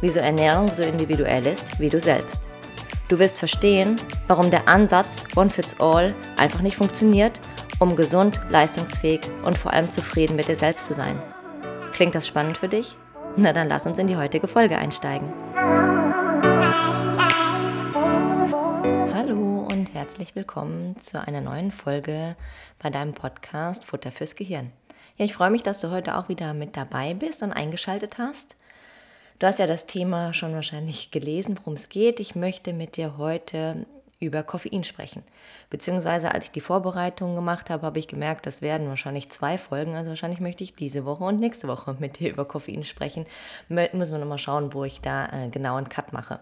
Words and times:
wieso 0.00 0.20
Ernährung 0.20 0.72
so 0.72 0.82
individuell 0.82 1.46
ist 1.46 1.78
wie 1.80 1.88
du 1.88 2.00
selbst. 2.00 2.48
Du 3.08 3.18
wirst 3.18 3.38
verstehen, 3.38 3.96
warum 4.26 4.50
der 4.50 4.68
Ansatz 4.68 5.24
One 5.36 5.50
Fits 5.50 5.80
All 5.80 6.14
einfach 6.36 6.60
nicht 6.60 6.76
funktioniert, 6.76 7.40
um 7.78 7.96
gesund, 7.96 8.40
leistungsfähig 8.48 9.20
und 9.44 9.56
vor 9.56 9.72
allem 9.72 9.90
zufrieden 9.90 10.36
mit 10.36 10.48
dir 10.48 10.56
selbst 10.56 10.86
zu 10.86 10.94
sein. 10.94 11.20
Klingt 11.92 12.14
das 12.14 12.26
spannend 12.26 12.58
für 12.58 12.68
dich? 12.68 12.96
Na 13.36 13.52
dann 13.52 13.68
lass 13.68 13.86
uns 13.86 13.98
in 13.98 14.06
die 14.06 14.16
heutige 14.16 14.48
Folge 14.48 14.78
einsteigen. 14.78 15.32
herzlich 20.06 20.36
willkommen 20.36 20.96
zu 21.00 21.20
einer 21.20 21.40
neuen 21.40 21.72
Folge 21.72 22.36
bei 22.78 22.90
deinem 22.90 23.12
Podcast 23.12 23.84
Futter 23.84 24.12
fürs 24.12 24.36
Gehirn. 24.36 24.70
Ja, 25.16 25.24
ich 25.24 25.34
freue 25.34 25.50
mich, 25.50 25.64
dass 25.64 25.80
du 25.80 25.90
heute 25.90 26.16
auch 26.16 26.28
wieder 26.28 26.54
mit 26.54 26.76
dabei 26.76 27.12
bist 27.12 27.42
und 27.42 27.52
eingeschaltet 27.52 28.16
hast. 28.16 28.54
Du 29.38 29.46
hast 29.46 29.58
ja 29.58 29.66
das 29.66 29.84
Thema 29.86 30.32
schon 30.32 30.54
wahrscheinlich 30.54 31.10
gelesen, 31.10 31.58
worum 31.58 31.74
es 31.74 31.90
geht. 31.90 32.20
Ich 32.20 32.34
möchte 32.34 32.72
mit 32.72 32.96
dir 32.96 33.18
heute 33.18 33.84
über 34.18 34.42
Koffein 34.42 34.82
sprechen. 34.82 35.22
Beziehungsweise 35.68 36.32
als 36.32 36.46
ich 36.46 36.52
die 36.52 36.62
Vorbereitung 36.62 37.34
gemacht 37.34 37.68
habe, 37.68 37.84
habe 37.84 37.98
ich 37.98 38.08
gemerkt, 38.08 38.46
das 38.46 38.62
werden 38.62 38.88
wahrscheinlich 38.88 39.30
zwei 39.30 39.58
Folgen. 39.58 39.94
Also 39.94 40.08
wahrscheinlich 40.08 40.40
möchte 40.40 40.64
ich 40.64 40.74
diese 40.74 41.04
Woche 41.04 41.24
und 41.24 41.38
nächste 41.38 41.68
Woche 41.68 41.96
mit 41.98 42.18
dir 42.18 42.30
über 42.30 42.46
Koffein 42.46 42.82
sprechen. 42.84 43.26
Müssen 43.68 44.12
wir 44.12 44.18
nochmal 44.18 44.38
schauen, 44.38 44.72
wo 44.72 44.84
ich 44.84 45.02
da 45.02 45.26
äh, 45.26 45.50
genau 45.50 45.76
einen 45.76 45.90
Cut 45.90 46.14
mache. 46.14 46.40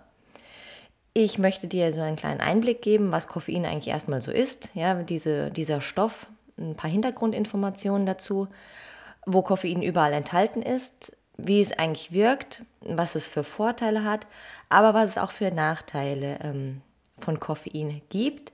Ich 1.15 1.37
möchte 1.37 1.67
dir 1.67 1.93
so 1.93 2.01
einen 2.01 2.17
kleinen 2.17 2.41
Einblick 2.41 2.81
geben, 2.81 3.11
was 3.11 3.27
Koffein 3.27 3.67
eigentlich 3.67 3.89
erstmal 3.89 4.23
so 4.23 4.31
ist. 4.31 4.71
Ja, 4.75 4.95
diese, 4.95 5.51
dieser 5.51 5.81
Stoff, 5.81 6.29
ein 6.57 6.77
paar 6.77 6.91
Hintergrundinformationen 6.91 8.07
dazu, 8.07 8.47
wo 9.27 9.43
Koffein 9.43 9.83
überall 9.83 10.13
enthalten 10.13 10.63
ist, 10.63 11.17
wie 11.37 11.61
es 11.61 11.73
eigentlich 11.73 12.13
wirkt, 12.13 12.63
was 12.81 13.15
es 13.15 13.27
für 13.27 13.45
Vorteile 13.45 14.05
hat, 14.05 14.27
aber 14.69 14.95
was 14.95 15.11
es 15.11 15.19
auch 15.19 15.31
für 15.31 15.51
Nachteile 15.51 16.39
ähm, 16.43 16.81
von 17.19 17.41
Koffein 17.41 18.03
gibt. 18.09 18.53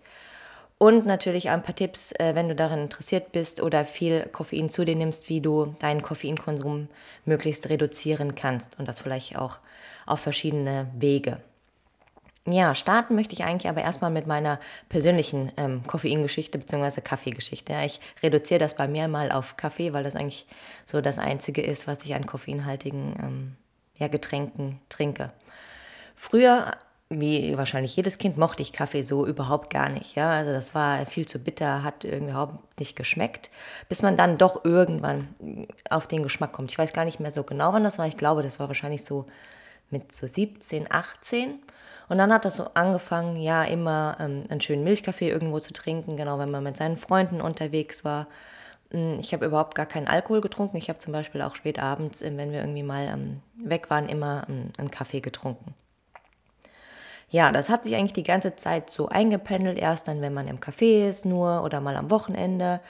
Und 0.79 1.05
natürlich 1.05 1.51
ein 1.51 1.63
paar 1.63 1.75
Tipps, 1.75 2.13
äh, 2.13 2.35
wenn 2.35 2.49
du 2.49 2.55
daran 2.55 2.81
interessiert 2.81 3.33
bist 3.33 3.61
oder 3.61 3.85
viel 3.85 4.27
Koffein 4.33 4.71
zu 4.71 4.87
dir 4.87 4.97
nimmst, 4.97 5.29
wie 5.29 5.43
du 5.43 5.75
deinen 5.79 6.01
Koffeinkonsum 6.01 6.89
möglichst 7.27 7.69
reduzieren 7.69 8.35
kannst. 8.35 8.79
Und 8.79 8.89
das 8.89 9.03
vielleicht 9.03 9.37
auch 9.37 9.59
auf 10.07 10.21
verschiedene 10.21 10.91
Wege. 10.99 11.43
Ja, 12.49 12.75
starten 12.75 13.15
möchte 13.17 13.35
ich 13.35 13.45
eigentlich 13.45 13.69
aber 13.69 13.83
erstmal 13.83 14.11
mit 14.11 14.27
meiner 14.27 14.59
persönlichen 14.89 15.53
ähm, 15.59 15.83
Koffeingeschichte 15.87 16.59
bzw. 16.59 17.03
Kaffeegeschichte. 17.03 17.73
Ja, 17.73 17.85
ich 17.85 18.01
reduziere 18.23 18.59
das 18.59 18.77
bei 18.77 18.89
mir 18.89 19.09
mal 19.09 19.31
auf 19.31 19.59
Kaffee, 19.59 19.93
weil 19.93 20.05
das 20.05 20.17
eigentlich 20.17 20.47
so 20.87 21.03
das 21.03 21.19
Einzige 21.19 21.61
ist, 21.61 21.87
was 21.87 22.05
ich 22.05 22.15
an 22.15 22.27
koffeinhaltigen 22.27 23.15
ähm, 23.23 23.57
ja, 23.99 24.09
Getränken 24.09 24.81
trinke. 24.89 25.33
Früher, 26.17 26.73
wie 27.11 27.59
wahrscheinlich 27.59 27.95
jedes 27.97 28.17
Kind, 28.17 28.39
mochte 28.39 28.63
ich 28.63 28.73
Kaffee 28.73 29.03
so 29.03 29.27
überhaupt 29.27 29.69
gar 29.69 29.91
nicht. 29.91 30.17
Ja? 30.17 30.31
Also 30.31 30.53
das 30.53 30.75
war 30.75 31.05
viel 31.05 31.29
zu 31.29 31.39
bitter, 31.41 31.83
hat 31.83 32.05
irgendwie 32.05 32.31
überhaupt 32.31 32.81
nicht 32.81 32.97
geschmeckt, 32.97 33.51
bis 33.91 34.01
man 34.01 34.17
dann 34.17 34.39
doch 34.39 34.65
irgendwann 34.65 35.29
auf 35.91 36.07
den 36.07 36.23
Geschmack 36.23 36.53
kommt. 36.53 36.71
Ich 36.71 36.79
weiß 36.79 36.95
gar 36.95 37.05
nicht 37.05 37.21
mehr 37.21 37.33
so 37.33 37.45
genau, 37.45 37.75
wann 37.75 37.85
das 37.85 37.99
war. 37.99 38.07
Ich 38.07 38.17
glaube, 38.17 38.43
das 38.43 38.59
war 38.59 38.69
wahrscheinlich 38.69 39.05
so 39.05 39.27
mit 39.91 40.11
so 40.13 40.27
17, 40.27 40.91
18. 40.91 41.59
Und 42.11 42.19
dann 42.19 42.33
hat 42.33 42.45
das 42.45 42.57
so 42.57 42.67
angefangen, 42.75 43.37
ja, 43.37 43.63
immer 43.63 44.17
ähm, 44.19 44.43
einen 44.51 44.61
schönen 44.61 44.83
Milchkaffee 44.83 45.31
irgendwo 45.31 45.61
zu 45.61 45.73
trinken, 45.73 46.17
genau, 46.17 46.41
wenn 46.41 46.51
man 46.51 46.65
mit 46.65 46.77
seinen 46.77 46.97
Freunden 46.97 47.41
unterwegs 47.41 48.05
war. 48.05 48.27
Hm, 48.91 49.21
ich 49.21 49.33
habe 49.33 49.47
überhaupt 49.47 49.77
gar 49.77 49.87
keinen 49.87 50.09
Alkohol 50.09 50.41
getrunken. 50.41 50.77
Ich 50.77 50.89
habe 50.89 50.99
zum 50.99 51.13
Beispiel 51.13 51.41
auch 51.41 51.55
spät 51.55 51.79
abends, 51.79 52.21
äh, 52.21 52.37
wenn 52.37 52.51
wir 52.51 52.63
irgendwie 52.63 52.83
mal 52.83 53.07
ähm, 53.07 53.43
weg 53.55 53.91
waren, 53.91 54.09
immer 54.09 54.45
ähm, 54.49 54.73
einen 54.77 54.91
Kaffee 54.91 55.21
getrunken. 55.21 55.73
Ja, 57.29 57.53
das 57.53 57.69
hat 57.69 57.85
sich 57.85 57.95
eigentlich 57.95 58.13
die 58.13 58.25
ganze 58.25 58.57
Zeit 58.57 58.91
so 58.91 59.09
eingependelt. 59.09 59.79
Erst 59.79 60.09
dann, 60.09 60.21
wenn 60.21 60.35
man 60.35 60.49
im 60.49 60.59
Café 60.59 61.09
ist, 61.09 61.25
nur 61.25 61.63
oder 61.63 61.81
mal 61.81 61.95
am 61.95 62.11
Wochenende. 62.11 62.81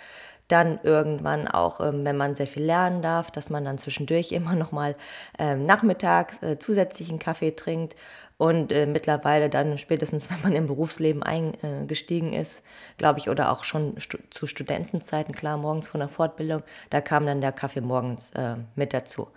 Dann 0.49 0.81
irgendwann 0.83 1.47
auch, 1.47 1.81
ähm, 1.81 2.07
wenn 2.07 2.17
man 2.17 2.37
sehr 2.37 2.47
viel 2.47 2.65
lernen 2.65 3.03
darf, 3.03 3.31
dass 3.31 3.51
man 3.51 3.67
dann 3.67 3.77
zwischendurch 3.77 4.33
immer 4.33 4.55
noch 4.55 4.73
mal 4.73 4.97
ähm, 5.39 5.67
nachmittags 5.67 6.43
äh, 6.43 6.59
zusätzlichen 6.59 7.19
Kaffee 7.19 7.51
trinkt 7.51 7.97
und 8.41 8.73
äh, 8.73 8.87
mittlerweile 8.87 9.51
dann 9.51 9.77
spätestens, 9.77 10.31
wenn 10.31 10.41
man 10.41 10.53
im 10.55 10.67
Berufsleben 10.67 11.23
eingestiegen 11.23 12.33
ist, 12.33 12.62
glaube 12.97 13.19
ich, 13.19 13.28
oder 13.28 13.53
auch 13.53 13.65
schon 13.65 14.01
stu 14.01 14.17
zu 14.31 14.47
Studentenzeiten, 14.47 15.34
klar, 15.34 15.59
morgens 15.59 15.89
von 15.89 16.01
der 16.01 16.09
Fortbildung, 16.09 16.62
da 16.89 17.03
kam 17.03 17.27
dann 17.27 17.43
der 17.43 17.53
Kaffee 17.53 17.83
morgens 17.83 18.31
äh, 18.31 18.55
mit 18.77 18.95
dazu. 18.95 19.28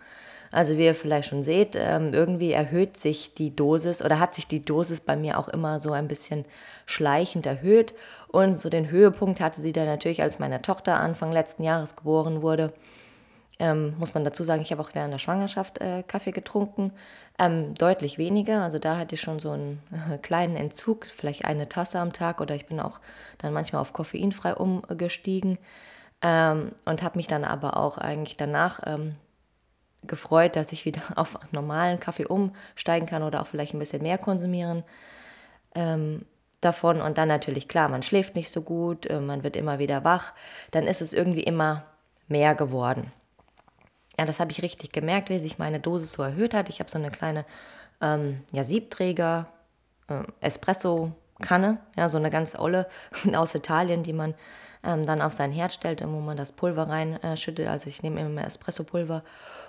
Also 0.53 0.77
wie 0.77 0.85
ihr 0.85 0.95
vielleicht 0.95 1.27
schon 1.27 1.43
seht, 1.43 1.75
ähm, 1.75 2.13
irgendwie 2.13 2.53
erhöht 2.53 2.95
sich 2.95 3.33
die 3.33 3.53
Dosis 3.53 4.01
oder 4.01 4.19
hat 4.19 4.35
sich 4.35 4.47
die 4.47 4.61
Dosis 4.61 5.01
bei 5.01 5.17
mir 5.17 5.37
auch 5.37 5.49
immer 5.49 5.81
so 5.81 5.91
ein 5.91 6.07
bisschen 6.07 6.45
schleichend 6.85 7.45
erhöht. 7.45 7.93
Und 8.29 8.57
so 8.57 8.69
den 8.69 8.89
Höhepunkt 8.89 9.41
hatte 9.41 9.59
sie 9.59 9.73
dann 9.73 9.87
natürlich, 9.87 10.21
als 10.21 10.39
meine 10.39 10.61
Tochter 10.61 11.01
Anfang 11.01 11.33
letzten 11.33 11.63
Jahres 11.63 11.97
geboren 11.97 12.41
wurde. 12.41 12.71
Ähm, 13.59 13.95
muss 13.99 14.13
man 14.13 14.23
dazu 14.23 14.43
sagen, 14.43 14.61
ich 14.61 14.71
habe 14.71 14.81
auch 14.81 14.91
während 14.93 15.13
der 15.13 15.19
Schwangerschaft 15.19 15.79
äh, 15.79 16.03
Kaffee 16.03 16.31
getrunken. 16.31 16.91
Ähm, 17.39 17.73
deutlich 17.73 18.17
weniger. 18.19 18.61
Also 18.61 18.77
da 18.77 18.97
hatte 18.97 19.15
ich 19.15 19.21
schon 19.21 19.39
so 19.39 19.51
einen 19.51 19.81
äh, 19.91 20.17
kleinen 20.19 20.55
Entzug, 20.55 21.07
vielleicht 21.07 21.45
eine 21.45 21.67
Tasse 21.67 21.99
am 21.99 22.13
Tag 22.13 22.41
oder 22.41 22.53
ich 22.53 22.67
bin 22.67 22.79
auch 22.79 22.99
dann 23.39 23.53
manchmal 23.53 23.81
auf 23.81 23.91
koffeinfrei 23.91 24.53
umgestiegen 24.53 25.57
ähm, 26.21 26.73
und 26.85 27.01
habe 27.01 27.17
mich 27.17 27.27
dann 27.27 27.43
aber 27.43 27.77
auch 27.77 27.97
eigentlich 27.97 28.37
danach 28.37 28.81
ähm, 28.85 29.15
gefreut, 30.05 30.55
dass 30.55 30.71
ich 30.71 30.85
wieder 30.85 31.01
auf 31.15 31.39
normalen 31.51 31.99
Kaffee 31.99 32.25
umsteigen 32.25 33.07
kann 33.07 33.23
oder 33.23 33.41
auch 33.41 33.47
vielleicht 33.47 33.73
ein 33.73 33.79
bisschen 33.79 34.03
mehr 34.03 34.19
konsumieren 34.19 34.83
ähm, 35.75 36.25
davon. 36.61 37.01
Und 37.01 37.17
dann 37.17 37.27
natürlich 37.27 37.67
klar, 37.67 37.89
man 37.89 38.03
schläft 38.03 38.35
nicht 38.35 38.51
so 38.51 38.61
gut, 38.61 39.07
äh, 39.07 39.19
man 39.19 39.43
wird 39.43 39.55
immer 39.55 39.79
wieder 39.79 40.03
wach. 40.03 40.33
Dann 40.71 40.85
ist 40.87 41.01
es 41.01 41.13
irgendwie 41.13 41.43
immer 41.43 41.85
mehr 42.27 42.53
geworden. 42.55 43.11
Das 44.25 44.39
habe 44.39 44.51
ich 44.51 44.61
richtig 44.61 44.91
gemerkt, 44.91 45.29
wie 45.29 45.39
sich 45.39 45.57
meine 45.57 45.79
Dosis 45.79 46.13
so 46.13 46.23
erhöht 46.23 46.53
hat. 46.53 46.69
Ich 46.69 46.79
habe 46.79 46.89
so 46.89 46.97
eine 46.97 47.11
kleine 47.11 47.45
ähm, 48.01 48.41
ja, 48.51 48.63
Siebträger 48.63 49.47
äh, 50.07 50.23
Espresso-Kanne, 50.41 51.79
ja, 51.95 52.09
so 52.09 52.17
eine 52.17 52.29
ganz 52.29 52.55
olle 52.55 52.87
aus 53.33 53.55
Italien, 53.55 54.03
die 54.03 54.13
man 54.13 54.33
ähm, 54.83 55.03
dann 55.03 55.21
auf 55.21 55.33
sein 55.33 55.51
Herd 55.51 55.73
stellt, 55.73 56.03
wo 56.05 56.19
man 56.19 56.37
das 56.37 56.51
Pulver 56.51 56.89
reinschüttet. 56.89 57.65
Äh, 57.65 57.69
also 57.69 57.89
ich 57.89 58.03
nehme 58.03 58.21
immer 58.21 58.43
Espresso-Pulver 58.43 59.23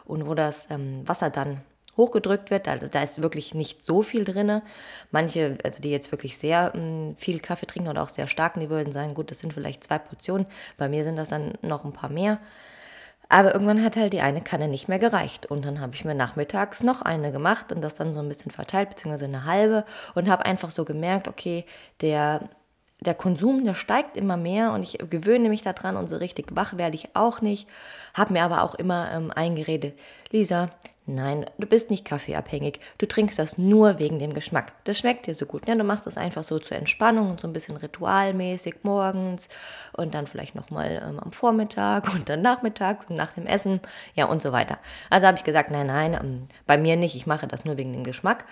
und 0.05 0.27
wo 0.27 0.35
das 0.35 0.71
ähm, 0.71 1.07
Wasser 1.07 1.31
dann 1.31 1.63
hochgedrückt 1.97 2.51
wird. 2.51 2.69
Also 2.69 2.87
da 2.89 3.03
ist 3.03 3.23
wirklich 3.23 3.55
nicht 3.55 3.85
so 3.85 4.03
viel 4.03 4.25
drin. 4.25 4.63
Manche, 5.11 5.59
also 5.63 5.81
die 5.81 5.91
jetzt 5.91 6.11
wirklich 6.11 6.37
sehr 6.37 6.73
mh, 6.75 6.81
hm, 6.81 7.17
viel 7.17 7.41
Kaffee 7.41 7.67
trinken 7.67 7.89
oder 7.89 8.03
auch 8.03 8.09
sehr 8.09 8.27
starken, 8.27 8.61
die 8.61 8.71
würden 8.71 8.93
sagen, 8.93 9.15
gut, 9.15 9.31
das 9.31 9.39
sind 9.39 9.53
vielleicht 9.53 9.85
zwei 9.85 9.99
Portionen. 9.99 10.47
Bei 10.77 10.89
mir 10.89 11.05
sind 11.05 11.17
das 11.17 11.29
dann 11.29 11.55
noch 11.63 11.85
ein 11.85 11.93
paar 11.93 12.11
mehr. 12.11 12.41
Aber 13.29 13.55
irgendwann 13.55 13.83
hat 13.83 13.97
halt 13.97 14.13
die 14.13 14.21
eine 14.21 14.41
Kanne 14.41 14.69
nicht 14.69 14.89
mehr 14.89 14.99
gereicht. 14.99 15.47
Und 15.47 15.65
dann 15.65 15.81
habe 15.81 15.95
ich 15.95 16.05
mir 16.05 16.15
nachmittags 16.15 16.83
noch 16.83 17.03
eine 17.03 17.33
gemacht 17.33 17.73
und 17.73 17.83
das 17.83 17.95
dann 17.95 18.15
so 18.15 18.21
ein 18.21 18.29
bisschen 18.29 18.51
verteilt, 18.51 18.91
beziehungsweise 18.91 19.25
eine 19.25 19.45
halbe. 19.45 19.85
Und 20.15 20.29
habe 20.29 20.45
einfach 20.45 20.71
so 20.71 20.85
gemerkt, 20.85 21.29
okay, 21.29 21.65
der, 22.01 22.49
der 23.01 23.15
Konsum, 23.15 23.65
der 23.65 23.75
steigt 23.75 24.17
immer 24.17 24.37
mehr 24.37 24.73
und 24.73 24.83
ich 24.83 24.99
gewöhne 25.11 25.49
mich 25.49 25.63
daran 25.63 25.97
und 25.97 26.09
so 26.09 26.17
richtig 26.17 26.55
wach 26.55 26.77
werde 26.77 26.97
ich 26.97 27.17
auch 27.17 27.41
nicht. 27.41 27.69
Habe 28.13 28.33
mir 28.35 28.43
aber 28.43 28.63
auch 28.63 28.75
immer 28.75 29.11
ähm, 29.13 29.31
eingeredet, 29.35 29.99
Lisa, 30.31 30.71
Nein, 31.07 31.45
du 31.59 31.67
bist 31.67 31.91
nicht 31.91 32.07
kaffeeabhängig. 32.07 32.81
Du 32.97 33.05
trinkst 33.05 33.39
das 33.39 33.59
nur 33.59 33.99
wegen 33.99 34.19
dem 34.19 34.33
Geschmack. 34.33 34.73
Das 34.85 34.99
schmeckt 34.99 35.27
dir 35.27 35.35
so 35.35 35.45
gut. 35.45 35.69
Ja, 35.69 35.75
du 35.75 35.85
machst 35.85 36.07
das 36.07 36.17
einfach 36.17 36.45
so 36.45 36.59
zur 36.59 36.79
Entspannung 36.79 37.31
und 37.31 37.41
so 37.41 37.47
ein 37.47 37.53
bisschen 37.53 37.77
ritualmäßig 37.77 38.77
morgens 38.85 39.51
und 39.93 40.15
dann 40.15 40.27
vielleicht 40.27 40.55
nochmal 40.55 41.05
ähm, 41.07 41.21
am 41.21 41.33
Vormittag 41.33 42.13
und 42.15 42.31
dann 42.31 42.41
nachmittags 42.41 43.11
und 43.11 43.17
nach 43.17 43.33
dem 43.33 43.47
Essen. 43.47 43.81
Ja, 44.15 44.27
und 44.27 44.41
so 44.41 44.51
weiter. 44.53 44.79
Also 45.11 45.27
habe 45.27 45.37
ich 45.37 45.45
gesagt, 45.45 45.71
nein, 45.71 45.89
nein, 45.89 46.15
ähm, 46.15 46.49
bei 46.67 46.79
mir 46.79 46.97
nicht. 46.97 47.15
Ich 47.17 47.27
mache 47.27 47.47
das 47.47 47.67
nur 47.67 47.77
wegen 47.77 47.93
dem 47.93 48.05
Geschmack. 48.05 48.47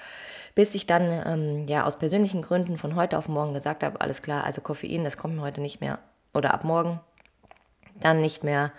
Bis 0.54 0.74
ich 0.74 0.84
dann 0.84 1.22
ähm, 1.24 1.66
ja 1.68 1.84
aus 1.84 1.98
persönlichen 1.98 2.42
Gründen 2.42 2.76
von 2.76 2.96
heute 2.96 3.16
auf 3.16 3.28
morgen 3.28 3.54
gesagt 3.54 3.82
habe, 3.82 4.02
alles 4.02 4.20
klar, 4.20 4.44
also 4.44 4.60
Koffein, 4.60 5.04
das 5.04 5.16
kommt 5.16 5.36
mir 5.36 5.42
heute 5.42 5.62
nicht 5.62 5.80
mehr 5.80 6.00
oder 6.34 6.52
ab 6.52 6.64
morgen 6.64 7.00
dann 8.00 8.20
nicht 8.20 8.44
mehr 8.44 8.72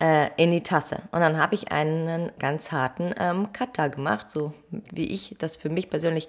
äh, 0.00 0.30
in 0.36 0.50
die 0.50 0.62
Tasse. 0.62 1.02
Und 1.12 1.20
dann 1.20 1.38
habe 1.38 1.54
ich 1.54 1.70
einen 1.70 2.32
ganz 2.38 2.72
harten 2.72 3.14
ähm, 3.18 3.52
Cutter 3.52 3.88
gemacht, 3.88 4.30
so 4.30 4.52
wie 4.70 5.06
ich 5.06 5.36
das 5.38 5.56
für 5.56 5.68
mich 5.68 5.90
persönlich 5.90 6.28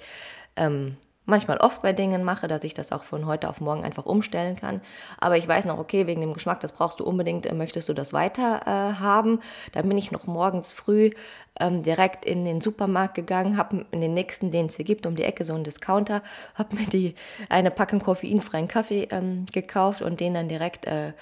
ähm, 0.55 0.97
manchmal 1.25 1.57
oft 1.57 1.81
bei 1.81 1.93
Dingen 1.93 2.23
mache, 2.23 2.47
dass 2.47 2.63
ich 2.63 2.73
das 2.73 2.91
auch 2.91 3.03
von 3.03 3.25
heute 3.25 3.47
auf 3.47 3.61
morgen 3.61 3.83
einfach 3.83 4.05
umstellen 4.05 4.55
kann. 4.55 4.81
Aber 5.19 5.37
ich 5.37 5.47
weiß 5.47 5.65
noch, 5.65 5.77
okay, 5.77 6.07
wegen 6.07 6.21
dem 6.21 6.33
Geschmack, 6.33 6.59
das 6.59 6.73
brauchst 6.73 6.99
du 6.99 7.05
unbedingt, 7.05 7.45
äh, 7.45 7.53
möchtest 7.53 7.87
du 7.89 7.93
das 7.93 8.11
weiter 8.11 8.61
äh, 8.65 8.99
haben. 8.99 9.39
Dann 9.71 9.87
bin 9.87 9.97
ich 9.97 10.11
noch 10.11 10.27
morgens 10.27 10.73
früh 10.73 11.11
ähm, 11.59 11.83
direkt 11.83 12.25
in 12.25 12.43
den 12.43 12.59
Supermarkt 12.59 13.15
gegangen, 13.15 13.55
habe 13.55 13.85
in 13.91 14.01
den 14.01 14.13
nächsten, 14.13 14.51
den 14.51 14.65
es 14.65 14.75
hier 14.75 14.85
gibt, 14.85 15.05
um 15.05 15.15
die 15.15 15.23
Ecke 15.23 15.45
so 15.45 15.53
einen 15.53 15.63
Discounter, 15.63 16.21
habe 16.55 16.75
mir 16.75 16.87
die 16.87 17.15
eine 17.49 17.71
Packung 17.71 17.99
koffeinfreien 17.99 18.67
Kaffee 18.67 19.07
ähm, 19.11 19.45
gekauft 19.51 20.01
und 20.01 20.19
den 20.19 20.33
dann 20.33 20.49
direkt 20.49 20.85
äh, 20.85 21.13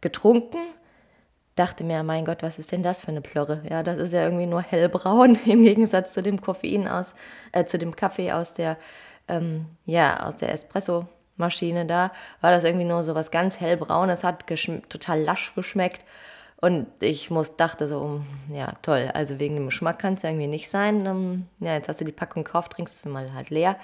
getrunken 0.00 0.58
dachte 1.54 1.84
mir, 1.84 2.02
mein 2.02 2.24
Gott, 2.24 2.42
was 2.42 2.58
ist 2.58 2.72
denn 2.72 2.82
das 2.82 3.02
für 3.02 3.08
eine 3.08 3.20
Plörre? 3.20 3.62
Ja, 3.68 3.82
das 3.82 3.98
ist 3.98 4.12
ja 4.12 4.24
irgendwie 4.24 4.46
nur 4.46 4.62
hellbraun 4.62 5.38
im 5.46 5.62
Gegensatz 5.62 6.14
zu 6.14 6.22
dem 6.22 6.40
Koffein 6.40 6.88
aus, 6.88 7.14
äh, 7.52 7.64
zu 7.64 7.78
dem 7.78 7.94
Kaffee 7.94 8.32
aus 8.32 8.54
der, 8.54 8.76
ähm, 9.28 9.66
ja, 9.84 10.26
aus 10.26 10.36
der 10.36 10.52
Espresso-Maschine 10.52 11.86
da, 11.86 12.10
war 12.40 12.50
das 12.50 12.64
irgendwie 12.64 12.86
nur 12.86 13.02
so 13.02 13.14
was 13.14 13.30
ganz 13.30 13.60
hellbraunes, 13.60 14.24
hat 14.24 14.46
total 14.46 15.22
lasch 15.22 15.54
geschmeckt. 15.54 16.04
Und 16.60 16.86
ich 17.00 17.28
muss, 17.28 17.56
dachte 17.56 17.88
so, 17.88 18.20
ja, 18.48 18.72
toll, 18.82 19.10
also 19.14 19.40
wegen 19.40 19.56
dem 19.56 19.66
Geschmack 19.66 19.98
kann 19.98 20.14
es 20.14 20.22
irgendwie 20.22 20.46
nicht 20.46 20.70
sein. 20.70 21.04
Ähm, 21.06 21.48
ja, 21.58 21.74
jetzt 21.74 21.88
hast 21.88 22.00
du 22.00 22.04
die 22.04 22.12
Packung 22.12 22.44
gekauft, 22.44 22.72
trinkst 22.72 23.04
du 23.04 23.08
mal 23.08 23.34
halt 23.34 23.50
leer. 23.50 23.76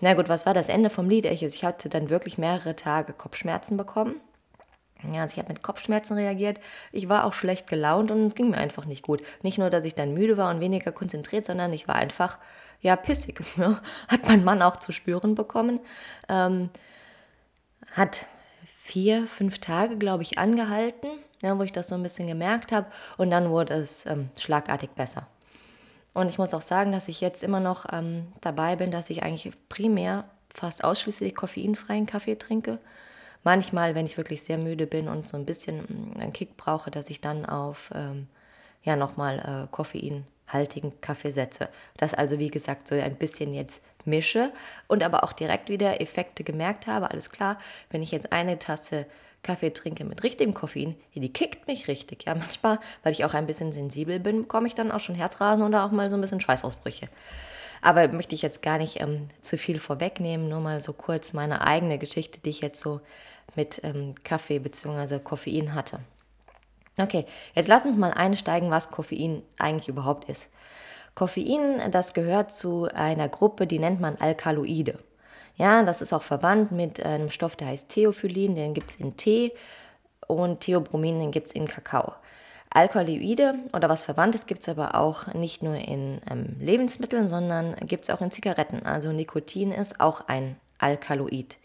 Na 0.00 0.14
gut, 0.14 0.28
was 0.28 0.44
war 0.44 0.52
das 0.52 0.68
Ende 0.68 0.90
vom 0.90 1.08
Lied? 1.08 1.26
Ich 1.26 1.64
hatte 1.64 1.88
dann 1.88 2.10
wirklich 2.10 2.36
mehrere 2.36 2.74
Tage 2.74 3.12
Kopfschmerzen 3.12 3.76
bekommen. 3.76 4.16
Ja, 5.12 5.22
also 5.22 5.34
ich 5.34 5.38
habe 5.38 5.52
mit 5.52 5.62
Kopfschmerzen 5.62 6.14
reagiert. 6.14 6.58
Ich 6.90 7.08
war 7.08 7.24
auch 7.24 7.32
schlecht 7.32 7.68
gelaunt 7.68 8.10
und 8.10 8.26
es 8.26 8.34
ging 8.34 8.50
mir 8.50 8.58
einfach 8.58 8.84
nicht 8.84 9.02
gut. 9.02 9.22
Nicht 9.42 9.58
nur, 9.58 9.70
dass 9.70 9.84
ich 9.84 9.94
dann 9.94 10.12
müde 10.12 10.36
war 10.36 10.50
und 10.50 10.60
weniger 10.60 10.90
konzentriert, 10.90 11.46
sondern 11.46 11.72
ich 11.72 11.86
war 11.86 11.94
einfach, 11.94 12.38
ja, 12.80 12.96
pissig. 12.96 13.40
Hat 14.08 14.26
mein 14.26 14.44
Mann 14.44 14.62
auch 14.62 14.76
zu 14.76 14.92
spüren 14.92 15.34
bekommen. 15.34 15.80
Ähm, 16.28 16.70
hat 17.92 18.26
vier, 18.66 19.26
fünf 19.26 19.58
Tage, 19.58 19.96
glaube 19.96 20.22
ich, 20.22 20.38
angehalten, 20.38 21.08
ja, 21.42 21.58
wo 21.58 21.62
ich 21.62 21.72
das 21.72 21.88
so 21.88 21.94
ein 21.94 22.02
bisschen 22.02 22.26
gemerkt 22.26 22.72
habe. 22.72 22.86
Und 23.16 23.30
dann 23.30 23.50
wurde 23.50 23.74
es 23.74 24.04
ähm, 24.06 24.30
schlagartig 24.38 24.90
besser. 24.90 25.26
Und 26.12 26.28
ich 26.28 26.38
muss 26.38 26.54
auch 26.54 26.62
sagen, 26.62 26.92
dass 26.92 27.08
ich 27.08 27.20
jetzt 27.20 27.42
immer 27.42 27.60
noch 27.60 27.86
ähm, 27.92 28.28
dabei 28.40 28.76
bin, 28.76 28.90
dass 28.90 29.10
ich 29.10 29.22
eigentlich 29.22 29.52
primär 29.68 30.24
fast 30.52 30.82
ausschließlich 30.82 31.34
koffeinfreien 31.34 32.06
Kaffee 32.06 32.36
trinke 32.36 32.78
manchmal, 33.48 33.94
wenn 33.94 34.04
ich 34.04 34.18
wirklich 34.18 34.42
sehr 34.42 34.58
müde 34.58 34.86
bin 34.86 35.08
und 35.08 35.26
so 35.26 35.38
ein 35.38 35.46
bisschen 35.46 35.78
mm, 35.78 36.20
einen 36.20 36.34
Kick 36.34 36.58
brauche, 36.58 36.90
dass 36.90 37.08
ich 37.08 37.22
dann 37.22 37.46
auf 37.46 37.90
ähm, 37.94 38.26
ja 38.82 38.94
nochmal 38.94 39.38
äh, 39.38 39.74
koffeinhaltigen 39.74 41.00
Kaffee 41.00 41.30
setze. 41.30 41.70
Das 41.96 42.12
also, 42.12 42.38
wie 42.38 42.50
gesagt, 42.50 42.88
so 42.88 42.94
ein 42.94 43.16
bisschen 43.16 43.54
jetzt 43.54 43.82
mische 44.04 44.52
und 44.86 45.02
aber 45.02 45.24
auch 45.24 45.32
direkt 45.32 45.70
wieder 45.70 46.02
Effekte 46.02 46.44
gemerkt 46.44 46.86
habe. 46.86 47.10
Alles 47.10 47.30
klar, 47.30 47.56
wenn 47.88 48.02
ich 48.02 48.10
jetzt 48.10 48.32
eine 48.32 48.58
Tasse 48.58 49.06
Kaffee 49.42 49.70
trinke 49.70 50.04
mit 50.04 50.24
richtigem 50.24 50.52
Koffein, 50.52 50.96
die 51.14 51.32
kickt 51.32 51.66
mich 51.68 51.88
richtig. 51.88 52.24
Ja, 52.24 52.34
manchmal, 52.34 52.78
weil 53.02 53.12
ich 53.12 53.24
auch 53.24 53.32
ein 53.32 53.46
bisschen 53.46 53.72
sensibel 53.72 54.20
bin, 54.20 54.42
bekomme 54.42 54.66
ich 54.66 54.74
dann 54.74 54.92
auch 54.92 55.00
schon 55.00 55.14
Herzrasen 55.14 55.62
oder 55.62 55.86
auch 55.86 55.90
mal 55.90 56.10
so 56.10 56.16
ein 56.16 56.20
bisschen 56.20 56.42
Schweißausbrüche. 56.42 57.08
Aber 57.80 58.08
möchte 58.08 58.34
ich 58.34 58.42
jetzt 58.42 58.60
gar 58.60 58.76
nicht 58.76 59.00
ähm, 59.00 59.28
zu 59.40 59.56
viel 59.56 59.80
vorwegnehmen, 59.80 60.50
nur 60.50 60.60
mal 60.60 60.82
so 60.82 60.92
kurz 60.92 61.32
meine 61.32 61.66
eigene 61.66 61.96
Geschichte, 61.96 62.40
die 62.40 62.50
ich 62.50 62.60
jetzt 62.60 62.80
so 62.80 63.00
mit 63.54 63.80
ähm, 63.84 64.14
Kaffee 64.24 64.58
bzw. 64.58 65.18
Koffein 65.18 65.74
hatte. 65.74 66.00
Okay, 66.98 67.26
jetzt 67.54 67.68
lass 67.68 67.84
uns 67.84 67.96
mal 67.96 68.12
einsteigen, 68.12 68.70
was 68.70 68.90
Koffein 68.90 69.42
eigentlich 69.58 69.88
überhaupt 69.88 70.28
ist. 70.28 70.48
Koffein, 71.14 71.90
das 71.90 72.14
gehört 72.14 72.52
zu 72.52 72.88
einer 72.92 73.28
Gruppe, 73.28 73.66
die 73.66 73.78
nennt 73.78 74.00
man 74.00 74.16
Alkaloide. 74.16 74.98
Ja, 75.56 75.82
das 75.82 76.00
ist 76.00 76.12
auch 76.12 76.22
verwandt 76.22 76.70
mit 76.70 77.04
einem 77.04 77.30
Stoff, 77.30 77.56
der 77.56 77.68
heißt 77.68 77.88
Theophyllin, 77.88 78.54
den 78.54 78.74
gibt 78.74 78.90
es 78.90 78.96
in 78.96 79.16
Tee 79.16 79.52
und 80.28 80.60
Theobromin, 80.60 81.18
den 81.18 81.30
gibt 81.32 81.48
es 81.48 81.52
in 81.52 81.66
Kakao. 81.66 82.14
Alkaloide 82.70 83.54
oder 83.72 83.88
was 83.88 84.02
Verwandtes 84.02 84.46
gibt 84.46 84.60
es 84.60 84.68
aber 84.68 84.94
auch 84.94 85.32
nicht 85.34 85.62
nur 85.62 85.74
in 85.74 86.20
ähm, 86.30 86.56
Lebensmitteln, 86.60 87.26
sondern 87.26 87.74
gibt 87.86 88.04
es 88.04 88.10
auch 88.10 88.20
in 88.20 88.30
Zigaretten. 88.30 88.84
Also 88.84 89.10
Nikotin 89.10 89.72
ist 89.72 90.00
auch 90.00 90.28
ein 90.28 90.56
Alkaloid. 90.78 91.56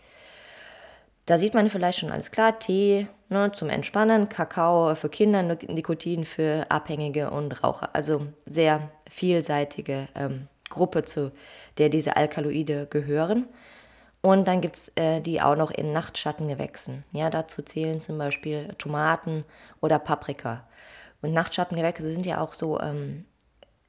Da 1.26 1.38
sieht 1.38 1.54
man 1.54 1.70
vielleicht 1.70 2.00
schon 2.00 2.12
alles 2.12 2.32
klar, 2.32 2.60
Tee 2.60 3.08
ne, 3.30 3.52
zum 3.54 3.70
Entspannen, 3.70 4.30
Kakao 4.30 4.94
für 4.96 5.10
Kinder, 5.10 5.42
Nikotin 5.44 6.26
für 6.26 6.66
Abhängige 6.70 7.32
und 7.32 7.64
Raucher. 7.64 7.90
Also 7.94 8.28
sehr 8.46 8.90
vielseitige 9.10 10.08
ähm, 10.16 10.48
Gruppe, 10.70 11.04
zu 11.04 11.32
der 11.78 11.90
diese 11.90 12.18
Alkaloide 12.18 12.88
gehören. 12.88 13.48
Und 14.22 14.48
dann 14.48 14.62
gibt 14.62 14.76
es 14.78 14.92
äh, 14.96 15.20
die 15.20 15.42
auch 15.42 15.56
noch 15.56 15.72
in 15.72 15.92
Nachtschattengewächsen. 15.92 17.02
Ja, 17.12 17.30
dazu 17.30 17.62
zählen 17.62 18.00
zum 18.00 18.18
Beispiel 18.18 18.70
Tomaten 18.78 19.44
oder 19.82 20.00
Paprika. 20.00 20.66
Und 21.22 21.34
Nachtschattengewächse 21.34 22.04
sind 22.04 22.26
ja 22.26 22.40
auch 22.40 22.54
so 22.54 22.80
ähm, 22.80 23.26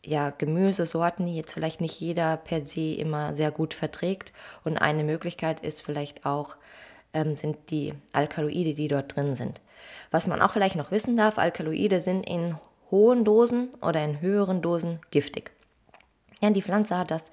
ja, 0.05 0.31
Gemüsesorten, 0.31 1.27
die 1.27 1.37
jetzt 1.37 1.53
vielleicht 1.53 1.81
nicht 1.81 2.01
jeder 2.01 2.37
per 2.37 2.65
se 2.65 2.95
immer 2.95 3.35
sehr 3.35 3.51
gut 3.51 3.75
verträgt. 3.75 4.33
Und 4.65 4.77
eine 4.77 5.05
Möglichkeit 5.05 5.61
ist 5.61 5.83
vielleicht 5.83 6.27
auch, 6.27 6.57
ähm, 7.15 7.37
sind 7.37 7.71
die 7.71 7.95
Alkaloide, 8.13 8.75
die 8.75 8.89
dort 8.89 9.17
drin 9.17 9.35
sind. 9.35 9.61
Was 10.11 10.27
man 10.27 10.43
auch 10.43 10.53
vielleicht 10.53 10.77
noch 10.77 10.91
wissen 10.91 11.17
darf, 11.17 11.39
Alkaloide 11.39 12.01
sind 12.01 12.29
in 12.29 12.57
hohen 12.91 13.25
Dosen 13.25 13.71
oder 13.81 14.05
in 14.05 14.21
höheren 14.21 14.63
Dosen 14.63 15.01
giftig. 15.11 15.51
Ja, 16.43 16.51
die 16.51 16.63
Pflanze 16.63 16.99
hat 16.99 17.11
das 17.11 17.33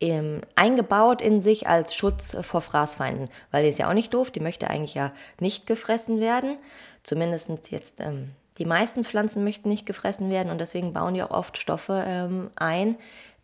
ähm, 0.00 0.40
eingebaut 0.54 1.22
in 1.22 1.40
sich 1.40 1.68
als 1.68 1.94
Schutz 1.94 2.36
vor 2.42 2.60
Fraßfeinden, 2.60 3.28
weil 3.50 3.62
die 3.62 3.68
ist 3.68 3.78
ja 3.78 3.88
auch 3.88 3.94
nicht 3.94 4.12
doof, 4.12 4.30
die 4.30 4.40
möchte 4.40 4.68
eigentlich 4.68 4.94
ja 4.94 5.12
nicht 5.40 5.66
gefressen 5.66 6.20
werden, 6.20 6.56
zumindest 7.02 7.50
jetzt 7.70 8.00
ähm, 8.00 8.32
die 8.58 8.64
meisten 8.64 9.04
Pflanzen 9.04 9.44
möchten 9.44 9.68
nicht 9.68 9.86
gefressen 9.86 10.30
werden 10.30 10.50
und 10.50 10.60
deswegen 10.60 10.92
bauen 10.92 11.14
die 11.14 11.22
auch 11.22 11.30
oft 11.30 11.58
Stoffe 11.58 12.04
ähm, 12.06 12.50
ein, 12.56 12.96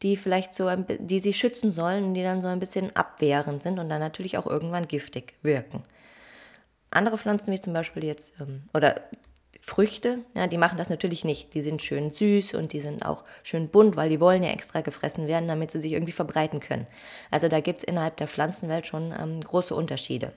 die 0.02 0.16
vielleicht 0.16 0.54
so, 0.54 0.68
die 0.76 1.20
sie 1.20 1.34
schützen 1.34 1.70
sollen 1.70 2.04
und 2.04 2.14
die 2.14 2.22
dann 2.22 2.40
so 2.40 2.48
ein 2.48 2.60
bisschen 2.60 2.94
abwehrend 2.96 3.62
sind 3.62 3.78
und 3.78 3.88
dann 3.88 4.00
natürlich 4.00 4.38
auch 4.38 4.46
irgendwann 4.46 4.88
giftig 4.88 5.34
wirken. 5.42 5.82
Andere 6.90 7.18
Pflanzen 7.18 7.52
wie 7.52 7.60
zum 7.60 7.72
Beispiel 7.72 8.04
jetzt 8.04 8.40
ähm, 8.40 8.64
oder 8.74 9.00
Früchte, 9.64 10.18
ja, 10.34 10.48
die 10.48 10.58
machen 10.58 10.76
das 10.76 10.90
natürlich 10.90 11.24
nicht. 11.24 11.54
Die 11.54 11.62
sind 11.62 11.82
schön 11.82 12.10
süß 12.10 12.54
und 12.54 12.72
die 12.72 12.80
sind 12.80 13.06
auch 13.06 13.24
schön 13.44 13.68
bunt, 13.68 13.94
weil 13.94 14.10
die 14.10 14.18
wollen 14.18 14.42
ja 14.42 14.50
extra 14.50 14.80
gefressen 14.80 15.28
werden, 15.28 15.46
damit 15.46 15.70
sie 15.70 15.80
sich 15.80 15.92
irgendwie 15.92 16.12
verbreiten 16.12 16.58
können. 16.58 16.88
Also 17.30 17.46
da 17.46 17.60
gibt 17.60 17.78
es 17.78 17.84
innerhalb 17.84 18.16
der 18.16 18.26
Pflanzenwelt 18.26 18.88
schon 18.88 19.14
ähm, 19.16 19.40
große 19.40 19.72
Unterschiede. 19.72 20.32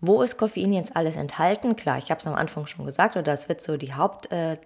Wo 0.00 0.22
ist 0.22 0.38
Koffein 0.38 0.72
jetzt 0.72 0.96
alles 0.96 1.16
enthalten? 1.16 1.76
Klar, 1.76 1.98
ich 1.98 2.10
habe 2.10 2.20
es 2.20 2.26
am 2.26 2.34
Anfang 2.34 2.66
schon 2.66 2.86
gesagt, 2.86 3.16
oder 3.16 3.22
das 3.22 3.48
wird 3.48 3.60
so 3.60 3.76
die 3.76 3.94
Haupt, 3.94 4.32
äh, 4.32 4.56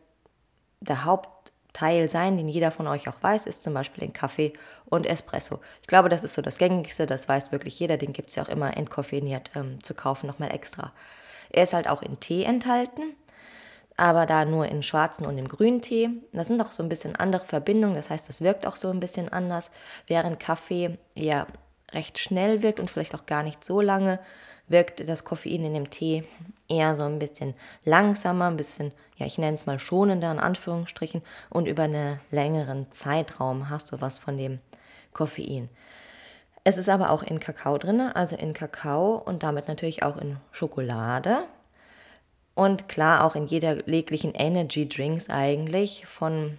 der 0.80 1.04
Hauptteil 1.04 2.08
sein, 2.08 2.36
den 2.36 2.48
jeder 2.48 2.70
von 2.70 2.86
euch 2.86 3.08
auch 3.08 3.20
weiß, 3.20 3.46
ist 3.46 3.64
zum 3.64 3.74
Beispiel 3.74 4.04
in 4.04 4.12
Kaffee 4.12 4.52
und 4.86 5.06
Espresso. 5.06 5.60
Ich 5.82 5.88
glaube, 5.88 6.08
das 6.08 6.22
ist 6.22 6.34
so 6.34 6.42
das 6.42 6.58
Gängigste, 6.58 7.06
das 7.06 7.28
weiß 7.28 7.50
wirklich 7.50 7.78
jeder, 7.80 7.96
den 7.96 8.12
gibt 8.12 8.28
es 8.28 8.36
ja 8.36 8.44
auch 8.44 8.48
immer 8.48 8.76
entkoffeiniert 8.76 9.50
ähm, 9.56 9.82
zu 9.82 9.94
kaufen, 9.94 10.26
nochmal 10.28 10.52
extra. 10.52 10.92
Er 11.50 11.64
ist 11.64 11.74
halt 11.74 11.88
auch 11.88 12.02
in 12.02 12.20
Tee 12.20 12.44
enthalten, 12.44 13.16
aber 13.96 14.26
da 14.26 14.44
nur 14.44 14.66
in 14.66 14.82
schwarzen 14.82 15.26
und 15.26 15.38
im 15.38 15.48
grünen 15.48 15.82
Tee. 15.82 16.10
Das 16.32 16.46
sind 16.46 16.60
auch 16.60 16.72
so 16.72 16.82
ein 16.82 16.88
bisschen 16.88 17.16
andere 17.16 17.44
Verbindungen, 17.44 17.96
das 17.96 18.10
heißt, 18.10 18.28
das 18.28 18.40
wirkt 18.40 18.66
auch 18.66 18.76
so 18.76 18.90
ein 18.90 19.00
bisschen 19.00 19.28
anders, 19.28 19.72
während 20.06 20.38
Kaffee 20.38 20.98
eher 21.16 21.48
recht 21.92 22.18
schnell 22.18 22.62
wirkt 22.62 22.78
und 22.78 22.90
vielleicht 22.90 23.14
auch 23.14 23.26
gar 23.26 23.42
nicht 23.42 23.64
so 23.64 23.80
lange 23.80 24.20
wirkt 24.68 25.08
das 25.08 25.24
Koffein 25.24 25.64
in 25.64 25.74
dem 25.74 25.90
Tee 25.90 26.24
eher 26.68 26.96
so 26.96 27.04
ein 27.04 27.18
bisschen 27.18 27.54
langsamer, 27.84 28.46
ein 28.46 28.56
bisschen, 28.56 28.92
ja, 29.16 29.26
ich 29.26 29.38
nenne 29.38 29.56
es 29.56 29.66
mal 29.66 29.78
schonender 29.78 30.30
in 30.32 30.38
Anführungsstrichen 30.38 31.22
und 31.50 31.66
über 31.66 31.84
einen 31.84 32.20
längeren 32.30 32.90
Zeitraum 32.90 33.68
hast 33.68 33.92
du 33.92 34.00
was 34.00 34.18
von 34.18 34.36
dem 34.36 34.60
Koffein. 35.12 35.68
Es 36.64 36.78
ist 36.78 36.88
aber 36.88 37.10
auch 37.10 37.22
in 37.22 37.40
Kakao 37.40 37.76
drin, 37.76 38.00
also 38.00 38.36
in 38.36 38.54
Kakao 38.54 39.16
und 39.16 39.42
damit 39.42 39.68
natürlich 39.68 40.02
auch 40.02 40.16
in 40.16 40.38
Schokolade. 40.50 41.44
Und 42.54 42.88
klar, 42.88 43.24
auch 43.24 43.36
in 43.36 43.46
jeder 43.46 43.86
jeglichen 43.88 44.32
Energy 44.32 44.88
Drinks 44.88 45.28
eigentlich 45.28 46.06
von 46.06 46.58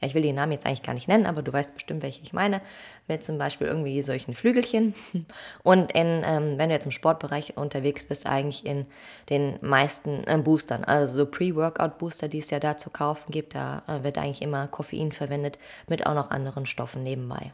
ich 0.00 0.14
will 0.14 0.22
den 0.22 0.34
Namen 0.34 0.52
jetzt 0.52 0.66
eigentlich 0.66 0.82
gar 0.82 0.94
nicht 0.94 1.08
nennen, 1.08 1.26
aber 1.26 1.42
du 1.42 1.52
weißt 1.52 1.74
bestimmt, 1.74 2.02
welche 2.02 2.22
ich 2.22 2.32
meine, 2.32 2.60
mit 3.08 3.24
zum 3.24 3.38
Beispiel 3.38 3.66
irgendwie 3.66 4.02
solchen 4.02 4.34
Flügelchen. 4.34 4.94
Und 5.62 5.92
in, 5.92 6.22
ähm, 6.24 6.58
wenn 6.58 6.68
du 6.68 6.74
jetzt 6.74 6.86
im 6.86 6.92
Sportbereich 6.92 7.56
unterwegs 7.56 8.06
bist, 8.06 8.26
eigentlich 8.26 8.66
in 8.66 8.86
den 9.30 9.58
meisten 9.62 10.24
äh, 10.26 10.38
Boostern, 10.38 10.84
also 10.84 11.12
so 11.12 11.26
Pre-Workout-Booster, 11.26 12.28
die 12.28 12.38
es 12.38 12.50
ja 12.50 12.60
da 12.60 12.76
zu 12.76 12.90
kaufen 12.90 13.30
gibt, 13.30 13.54
da 13.54 13.82
äh, 13.86 14.02
wird 14.02 14.18
eigentlich 14.18 14.42
immer 14.42 14.66
Koffein 14.68 15.12
verwendet, 15.12 15.58
mit 15.88 16.06
auch 16.06 16.14
noch 16.14 16.30
anderen 16.30 16.66
Stoffen 16.66 17.02
nebenbei. 17.02 17.52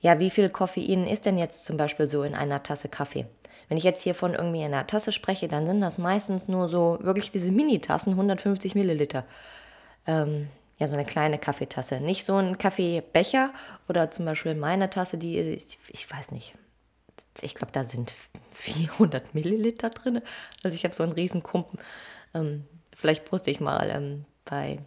Ja, 0.00 0.20
wie 0.20 0.30
viel 0.30 0.48
Koffein 0.48 1.06
ist 1.06 1.26
denn 1.26 1.38
jetzt 1.38 1.64
zum 1.64 1.76
Beispiel 1.76 2.08
so 2.08 2.22
in 2.22 2.34
einer 2.34 2.62
Tasse 2.62 2.88
Kaffee? 2.88 3.26
Wenn 3.68 3.76
ich 3.76 3.84
jetzt 3.84 4.02
hier 4.02 4.14
von 4.14 4.34
irgendwie 4.34 4.62
einer 4.62 4.86
Tasse 4.86 5.12
spreche, 5.12 5.48
dann 5.48 5.66
sind 5.66 5.80
das 5.80 5.98
meistens 5.98 6.48
nur 6.48 6.68
so 6.68 6.98
wirklich 7.00 7.32
diese 7.32 7.50
Mini-Tassen, 7.50 8.12
150 8.12 8.74
Milliliter. 8.74 9.24
Ähm, 10.06 10.48
ja, 10.78 10.86
so 10.86 10.94
eine 10.94 11.04
kleine 11.04 11.38
Kaffeetasse. 11.38 12.00
Nicht 12.00 12.24
so 12.24 12.36
ein 12.36 12.56
Kaffeebecher 12.56 13.50
oder 13.88 14.10
zum 14.10 14.24
Beispiel 14.24 14.54
meine 14.54 14.88
Tasse, 14.90 15.18
die, 15.18 15.38
ich, 15.38 15.78
ich 15.88 16.10
weiß 16.10 16.30
nicht, 16.30 16.54
ich 17.40 17.54
glaube, 17.54 17.72
da 17.72 17.84
sind 17.84 18.14
400 18.52 19.34
Milliliter 19.34 19.90
drin. 19.90 20.22
Also 20.62 20.74
ich 20.74 20.84
habe 20.84 20.94
so 20.94 21.02
einen 21.02 21.12
riesen 21.12 21.42
Kumpen. 21.42 21.78
Ähm, 22.34 22.64
vielleicht 22.94 23.24
poste 23.24 23.50
ich 23.50 23.60
mal 23.60 23.90
ähm, 23.90 24.24
bei, 24.44 24.78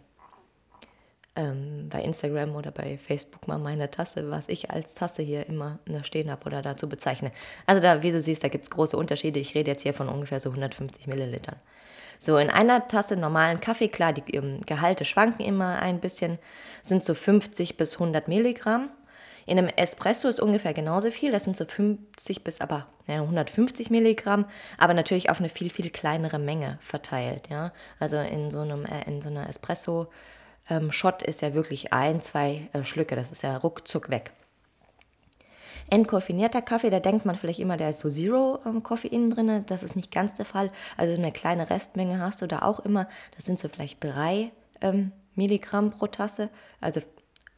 ähm, 1.36 1.88
bei 1.88 2.02
Instagram 2.02 2.54
oder 2.54 2.70
bei 2.70 2.98
Facebook 2.98 3.46
mal 3.48 3.58
meine 3.58 3.90
Tasse, 3.90 4.30
was 4.30 4.48
ich 4.48 4.70
als 4.70 4.94
Tasse 4.94 5.22
hier 5.22 5.46
immer 5.46 5.78
stehen 6.02 6.30
habe 6.30 6.46
oder 6.46 6.62
dazu 6.62 6.88
bezeichne. 6.88 7.32
Also 7.66 7.80
da, 7.80 8.02
wie 8.02 8.12
du 8.12 8.20
siehst, 8.20 8.44
da 8.44 8.48
gibt 8.48 8.64
es 8.64 8.70
große 8.70 8.96
Unterschiede. 8.96 9.40
Ich 9.40 9.54
rede 9.54 9.70
jetzt 9.70 9.82
hier 9.82 9.94
von 9.94 10.08
ungefähr 10.08 10.40
so 10.40 10.50
150 10.50 11.06
Millilitern. 11.06 11.56
So, 12.24 12.36
in 12.36 12.50
einer 12.50 12.86
Tasse 12.86 13.16
normalen 13.16 13.58
Kaffee, 13.58 13.88
klar, 13.88 14.12
die 14.12 14.22
ähm, 14.36 14.60
Gehalte 14.64 15.04
schwanken 15.04 15.44
immer 15.44 15.82
ein 15.82 15.98
bisschen, 15.98 16.38
sind 16.84 17.02
so 17.02 17.14
50 17.14 17.76
bis 17.76 17.94
100 17.94 18.28
Milligramm. 18.28 18.90
In 19.44 19.58
einem 19.58 19.66
Espresso 19.66 20.28
ist 20.28 20.38
ungefähr 20.38 20.72
genauso 20.72 21.10
viel, 21.10 21.32
das 21.32 21.42
sind 21.42 21.56
so 21.56 21.64
50 21.64 22.44
bis 22.44 22.60
aber 22.60 22.86
ja, 23.08 23.16
150 23.16 23.90
Milligramm, 23.90 24.44
aber 24.78 24.94
natürlich 24.94 25.30
auf 25.30 25.40
eine 25.40 25.48
viel, 25.48 25.68
viel 25.68 25.90
kleinere 25.90 26.38
Menge 26.38 26.78
verteilt. 26.80 27.48
Ja? 27.50 27.72
Also 27.98 28.18
in 28.18 28.52
so, 28.52 28.60
einem, 28.60 28.84
äh, 28.84 29.02
in 29.08 29.20
so 29.20 29.28
einer 29.28 29.48
Espresso-Shot 29.48 31.22
ähm, 31.22 31.28
ist 31.28 31.42
ja 31.42 31.54
wirklich 31.54 31.92
ein, 31.92 32.20
zwei 32.20 32.68
äh, 32.72 32.84
Schlücke, 32.84 33.16
das 33.16 33.32
ist 33.32 33.42
ja 33.42 33.56
ruckzuck 33.56 34.10
weg. 34.10 34.30
Entkoffinierter 35.90 36.62
Kaffee, 36.62 36.90
da 36.90 37.00
denkt 37.00 37.26
man 37.26 37.36
vielleicht 37.36 37.60
immer, 37.60 37.76
da 37.76 37.88
ist 37.88 38.00
so 38.00 38.08
Zero 38.08 38.60
ähm, 38.64 38.82
Koffein 38.82 39.30
drin. 39.30 39.64
Das 39.66 39.82
ist 39.82 39.96
nicht 39.96 40.10
ganz 40.10 40.34
der 40.34 40.46
Fall. 40.46 40.70
Also 40.96 41.14
eine 41.14 41.32
kleine 41.32 41.70
Restmenge 41.70 42.20
hast 42.20 42.42
du 42.42 42.46
da 42.46 42.62
auch 42.62 42.80
immer. 42.80 43.08
Das 43.36 43.44
sind 43.44 43.58
so 43.58 43.68
vielleicht 43.68 44.02
drei 44.02 44.52
ähm, 44.80 45.12
Milligramm 45.34 45.90
pro 45.90 46.06
Tasse. 46.06 46.50
Also 46.80 47.00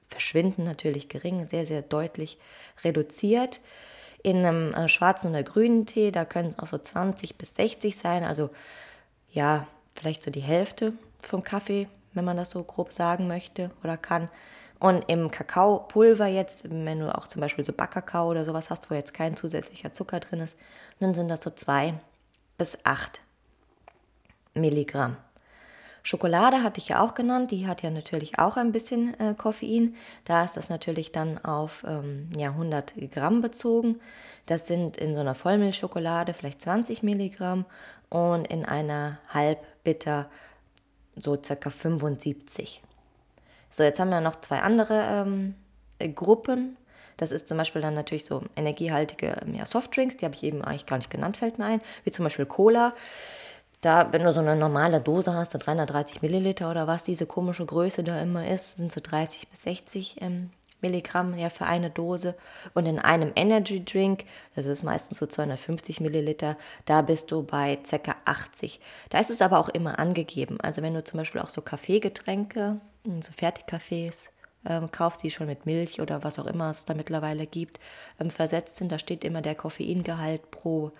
verschwinden 0.09 0.64
natürlich 0.64 1.09
gering, 1.09 1.47
sehr, 1.47 1.66
sehr 1.66 1.83
deutlich 1.83 2.38
reduziert. 2.85 3.61
In 4.23 4.38
einem 4.38 4.73
äh, 4.73 4.88
schwarzen 4.88 5.31
oder 5.31 5.43
grünen 5.43 5.87
Tee, 5.87 6.11
da 6.11 6.25
können 6.25 6.49
es 6.49 6.59
auch 6.59 6.66
so 6.66 6.78
20 6.78 7.37
bis 7.37 7.54
60 7.57 7.97
sein, 7.97 8.25
also 8.25 8.50
ja, 9.33 9.66
vielleicht 9.95 10.23
so 10.23 10.31
die 10.31 10.40
Hälfte 10.40 10.93
vom 11.21 11.43
Kaffee, 11.43 11.88
wenn 12.12 12.25
man 12.25 12.37
das 12.37 12.50
so 12.50 12.62
grob 12.62 12.93
sagen 12.93 13.26
möchte 13.26 13.71
oder 13.83 13.97
kann. 13.97 14.28
Und 14.81 15.04
im 15.09 15.31
Kakaopulver 15.31 16.26
jetzt, 16.26 16.69
wenn 16.71 17.00
du 17.00 17.16
auch 17.16 17.26
zum 17.26 17.40
Beispiel 17.40 17.64
so 17.64 17.73
Backkakao 17.73 18.31
oder 18.31 18.45
sowas 18.45 18.71
hast, 18.71 18.90
wo 18.90 18.95
jetzt 18.95 19.14
kein 19.14 19.37
zusätzlicher 19.37 19.93
Zucker 19.93 20.21
drin 20.21 20.40
ist, 20.40 20.57
dann 21.00 21.14
sind 21.14 21.28
das 21.28 21.43
so 21.43 21.50
zwei 21.50 21.95
bis 22.59 22.78
acht 22.85 23.21
Milligramm. 24.54 25.16
Schokolade 26.07 26.62
hatte 26.62 26.81
ich 26.81 26.88
ja 26.90 27.00
auch 27.00 27.14
genannt, 27.14 27.50
die 27.50 27.66
hat 27.66 27.83
ja 27.83 27.90
natürlich 27.90 28.38
auch 28.38 28.59
ein 28.59 28.73
bisschen 28.73 29.19
äh, 29.19 29.35
Koffein. 29.35 29.97
Da 30.26 30.45
ist 30.45 30.54
das 30.54 30.69
natürlich 30.69 31.12
dann 31.12 31.43
auf 31.43 31.83
ähm, 31.88 32.28
ja, 32.37 32.50
100 32.50 32.93
Gramm 33.11 33.40
bezogen. 33.40 34.00
Das 34.45 34.66
sind 34.66 34.99
in 34.99 35.14
so 35.14 35.23
einer 35.23 35.35
Vollmilchschokolade 35.35 36.35
vielleicht 36.35 36.61
20 36.61 37.02
Milligramm 37.02 37.64
und 38.11 38.47
in 38.47 38.66
einer 38.66 39.19
Halbbitter 39.33 40.28
so 41.16 41.43
circa 41.43 41.71
75. 41.71 42.83
So, 43.75 43.83
jetzt 43.83 43.99
haben 43.99 44.11
wir 44.11 44.21
noch 44.21 44.40
zwei 44.40 44.61
andere 44.61 45.02
ähm, 45.11 45.57
äh, 45.99 46.09
Gruppen. 46.09 46.76
Das 47.16 47.33
ist 47.33 47.49
zum 47.49 47.59
Beispiel 47.59 47.83
dann 47.83 47.95
natürlich 47.95 48.25
so 48.25 48.43
energiehaltige 48.54 49.35
ja, 49.52 49.66
Softdrinks, 49.66 50.16
die 50.16 50.25
habe 50.25 50.37
ich 50.37 50.45
eben 50.45 50.62
eigentlich 50.62 50.87
gar 50.87 50.99
nicht 50.99 51.11
genannt, 51.11 51.37
fällt 51.37 51.59
mir 51.59 51.64
ein, 51.64 51.81
wie 52.04 52.12
zum 52.12 52.25
Beispiel 52.25 52.47
Cola. 52.47 52.95
Da, 53.81 54.12
wenn 54.12 54.23
du 54.23 54.33
so 54.33 54.38
eine 54.38 54.54
normale 54.54 55.00
Dose 55.00 55.35
hast, 55.35 55.50
so 55.50 55.59
330 55.59 56.23
Milliliter 56.23 56.71
oder 56.71 56.87
was 56.87 57.02
diese 57.02 57.26
komische 57.26 57.66
Größe 57.66 58.04
da 58.04 58.21
immer 58.21 58.47
ist, 58.47 58.76
sind 58.76 58.93
so 58.93 59.00
30 59.02 59.49
bis 59.49 59.62
60 59.62 60.23
ähm, 60.23 60.50
Milligramm 60.81 61.35
ja 61.37 61.49
für 61.49 61.66
eine 61.66 61.90
Dose. 61.90 62.37
Und 62.75 62.87
in 62.87 63.00
einem 63.00 63.33
Energy 63.35 63.85
Drink, 63.85 64.25
das 64.54 64.66
ist 64.66 64.85
meistens 64.85 65.19
so 65.19 65.26
250 65.26 66.00
Milliliter, 66.00 66.57
da 66.85 67.02
bist 67.02 67.33
du 67.33 67.43
bei 67.43 67.81
ca. 67.90 68.14
80. 68.25 68.78
Da 69.11 69.19
ist 69.19 69.31
es 69.31 69.43
aber 69.43 69.59
auch 69.59 69.69
immer 69.69 69.99
angegeben. 69.99 70.61
Also 70.61 70.81
wenn 70.81 70.95
du 70.95 71.02
zum 71.02 71.19
Beispiel 71.19 71.40
auch 71.40 71.49
so 71.49 71.61
Kaffeegetränke, 71.61 72.81
so 73.04 73.32
Fertigkaffees 73.37 74.32
ähm, 74.66 74.90
kaufst, 74.90 75.23
die 75.23 75.30
schon 75.30 75.46
mit 75.46 75.66
Milch 75.66 76.00
oder 76.00 76.25
was 76.25 76.38
auch 76.38 76.46
immer 76.46 76.70
es 76.70 76.84
da 76.84 76.94
mittlerweile 76.94 77.46
gibt, 77.46 77.80
ähm, 78.20 78.30
versetzt 78.30 78.76
sind, 78.76 78.90
da 78.92 78.99
steht 78.99 79.25
immer 79.25 79.42
der 79.42 79.54
Koffeingehalt 79.54 80.50
pro 80.50 80.92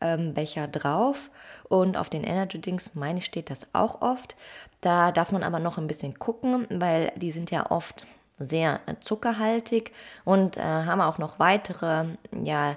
ähm, 0.00 0.34
Becher 0.34 0.68
drauf. 0.68 1.30
Und 1.68 1.96
auf 1.96 2.08
den 2.08 2.24
Energy 2.24 2.60
Drinks, 2.60 2.94
meine 2.94 3.18
ich, 3.18 3.26
steht 3.26 3.50
das 3.50 3.66
auch 3.74 4.00
oft. 4.00 4.36
Da 4.80 5.12
darf 5.12 5.32
man 5.32 5.42
aber 5.42 5.58
noch 5.58 5.78
ein 5.78 5.86
bisschen 5.86 6.18
gucken, 6.18 6.66
weil 6.70 7.12
die 7.16 7.32
sind 7.32 7.50
ja 7.50 7.70
oft 7.70 8.06
sehr 8.38 8.80
zuckerhaltig 9.00 9.92
und 10.24 10.56
äh, 10.56 10.62
haben 10.62 11.00
auch 11.00 11.18
noch 11.18 11.38
weitere, 11.40 12.06
ja, 12.44 12.76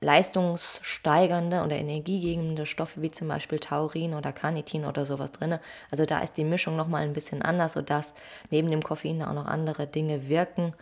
leistungssteigernde 0.00 1.62
oder 1.64 1.76
energiegebende 1.76 2.66
Stoffe 2.66 3.02
wie 3.02 3.10
zum 3.10 3.28
Beispiel 3.28 3.58
Taurin 3.58 4.14
oder 4.14 4.32
Carnitin 4.32 4.84
oder 4.84 5.04
sowas 5.06 5.32
drin. 5.32 5.58
Also 5.90 6.06
da 6.06 6.20
ist 6.20 6.36
die 6.36 6.44
Mischung 6.44 6.76
nochmal 6.76 7.02
ein 7.02 7.14
bisschen 7.14 7.42
anders, 7.42 7.72
sodass 7.72 8.14
neben 8.50 8.70
dem 8.70 8.82
Koffein 8.82 9.22
auch 9.22 9.34
noch 9.34 9.46
andere 9.46 9.86
Dinge 9.86 10.28
wirken 10.28 10.74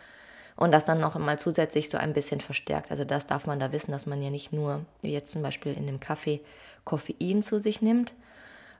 und 0.56 0.72
das 0.72 0.84
dann 0.84 1.00
noch 1.00 1.16
mal 1.18 1.38
zusätzlich 1.38 1.88
so 1.88 1.98
ein 1.98 2.12
bisschen 2.12 2.40
verstärkt. 2.40 2.90
Also 2.90 3.04
das 3.04 3.26
darf 3.26 3.46
man 3.46 3.60
da 3.60 3.72
wissen, 3.72 3.92
dass 3.92 4.06
man 4.06 4.22
ja 4.22 4.30
nicht 4.30 4.52
nur, 4.52 4.84
wie 5.02 5.12
jetzt 5.12 5.32
zum 5.32 5.42
Beispiel 5.42 5.74
in 5.74 5.86
dem 5.86 6.00
Kaffee, 6.00 6.40
Koffein 6.84 7.42
zu 7.42 7.58
sich 7.58 7.82
nimmt. 7.82 8.14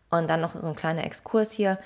Und 0.09 0.29
dann 0.29 0.41
noch 0.41 0.55
so 0.55 0.67
ein 0.67 0.77
kleiner 0.77 1.05
Exkurs 1.05 1.51
hier. 1.51 1.79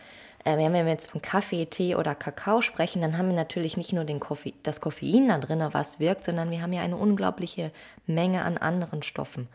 Äh, 0.44 0.56
wenn 0.56 0.72
wir 0.72 0.86
jetzt 0.86 1.10
von 1.10 1.22
Kaffee, 1.22 1.66
Tee 1.66 1.94
oder 1.94 2.14
Kakao 2.14 2.62
sprechen, 2.62 3.02
dann 3.02 3.18
haben 3.18 3.28
wir 3.28 3.36
natürlich 3.36 3.76
nicht 3.76 3.92
nur 3.92 4.04
den 4.04 4.20
Koffein, 4.20 4.54
das 4.62 4.80
Koffein 4.80 5.28
da 5.28 5.38
drin, 5.38 5.66
was 5.72 6.00
wirkt, 6.00 6.24
sondern 6.24 6.50
wir 6.50 6.62
haben 6.62 6.72
ja 6.72 6.82
eine 6.82 6.96
unglaubliche 6.96 7.72
Menge 8.06 8.42
an 8.42 8.56
anderen 8.56 9.02
Stoffen. 9.02 9.48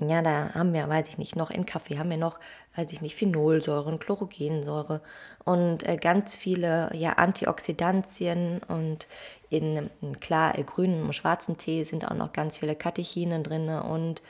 Ja, 0.00 0.20
da 0.20 0.50
haben 0.52 0.74
wir, 0.74 0.86
weiß 0.88 1.08
ich 1.08 1.16
nicht, 1.16 1.36
noch 1.36 1.50
in 1.50 1.64
Kaffee 1.64 1.98
haben 1.98 2.10
wir 2.10 2.18
noch, 2.18 2.38
weiß 2.76 2.92
ich 2.92 3.00
nicht, 3.00 3.16
Phenolsäuren, 3.16 3.98
Chlorogensäure 3.98 5.00
und 5.44 5.88
äh, 5.88 5.96
ganz 5.96 6.34
viele 6.34 6.90
ja, 6.94 7.14
Antioxidantien 7.14 8.60
und 8.68 9.06
in, 9.48 9.90
in 10.02 10.20
klar 10.20 10.58
äh, 10.58 10.64
grünen 10.64 11.02
und 11.02 11.14
schwarzen 11.14 11.56
Tee 11.56 11.84
sind 11.84 12.06
auch 12.06 12.14
noch 12.14 12.32
ganz 12.32 12.58
viele 12.58 12.74
Katechinen 12.74 13.42
drin 13.42 13.70
und 13.70 14.20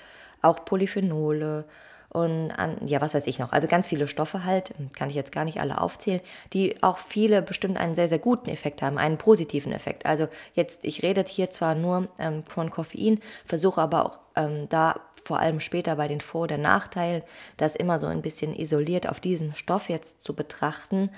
auch 0.40 0.64
Polyphenole 0.64 1.64
und 2.08 2.50
an, 2.52 2.78
ja, 2.86 3.00
was 3.00 3.14
weiß 3.14 3.26
ich 3.26 3.38
noch. 3.38 3.52
Also 3.52 3.68
ganz 3.68 3.86
viele 3.86 4.08
Stoffe 4.08 4.44
halt, 4.44 4.72
kann 4.96 5.10
ich 5.10 5.16
jetzt 5.16 5.32
gar 5.32 5.44
nicht 5.44 5.60
alle 5.60 5.80
aufzählen, 5.80 6.20
die 6.52 6.82
auch 6.82 6.98
viele 6.98 7.42
bestimmt 7.42 7.78
einen 7.78 7.94
sehr, 7.94 8.08
sehr 8.08 8.18
guten 8.18 8.48
Effekt 8.48 8.82
haben, 8.82 8.98
einen 8.98 9.18
positiven 9.18 9.72
Effekt. 9.72 10.06
Also 10.06 10.28
jetzt, 10.54 10.84
ich 10.84 11.02
rede 11.02 11.24
hier 11.26 11.50
zwar 11.50 11.74
nur 11.74 12.08
ähm, 12.18 12.44
von 12.44 12.70
Koffein, 12.70 13.20
versuche 13.44 13.80
aber 13.80 14.06
auch 14.06 14.18
ähm, 14.36 14.68
da 14.68 15.00
vor 15.22 15.40
allem 15.40 15.60
später 15.60 15.96
bei 15.96 16.08
den 16.08 16.20
Vor- 16.20 16.42
oder 16.42 16.58
Nachteilen, 16.58 17.22
das 17.56 17.74
immer 17.74 17.98
so 17.98 18.06
ein 18.06 18.22
bisschen 18.22 18.54
isoliert 18.54 19.08
auf 19.08 19.18
diesen 19.18 19.54
Stoff 19.54 19.88
jetzt 19.88 20.22
zu 20.22 20.34
betrachten. 20.34 21.10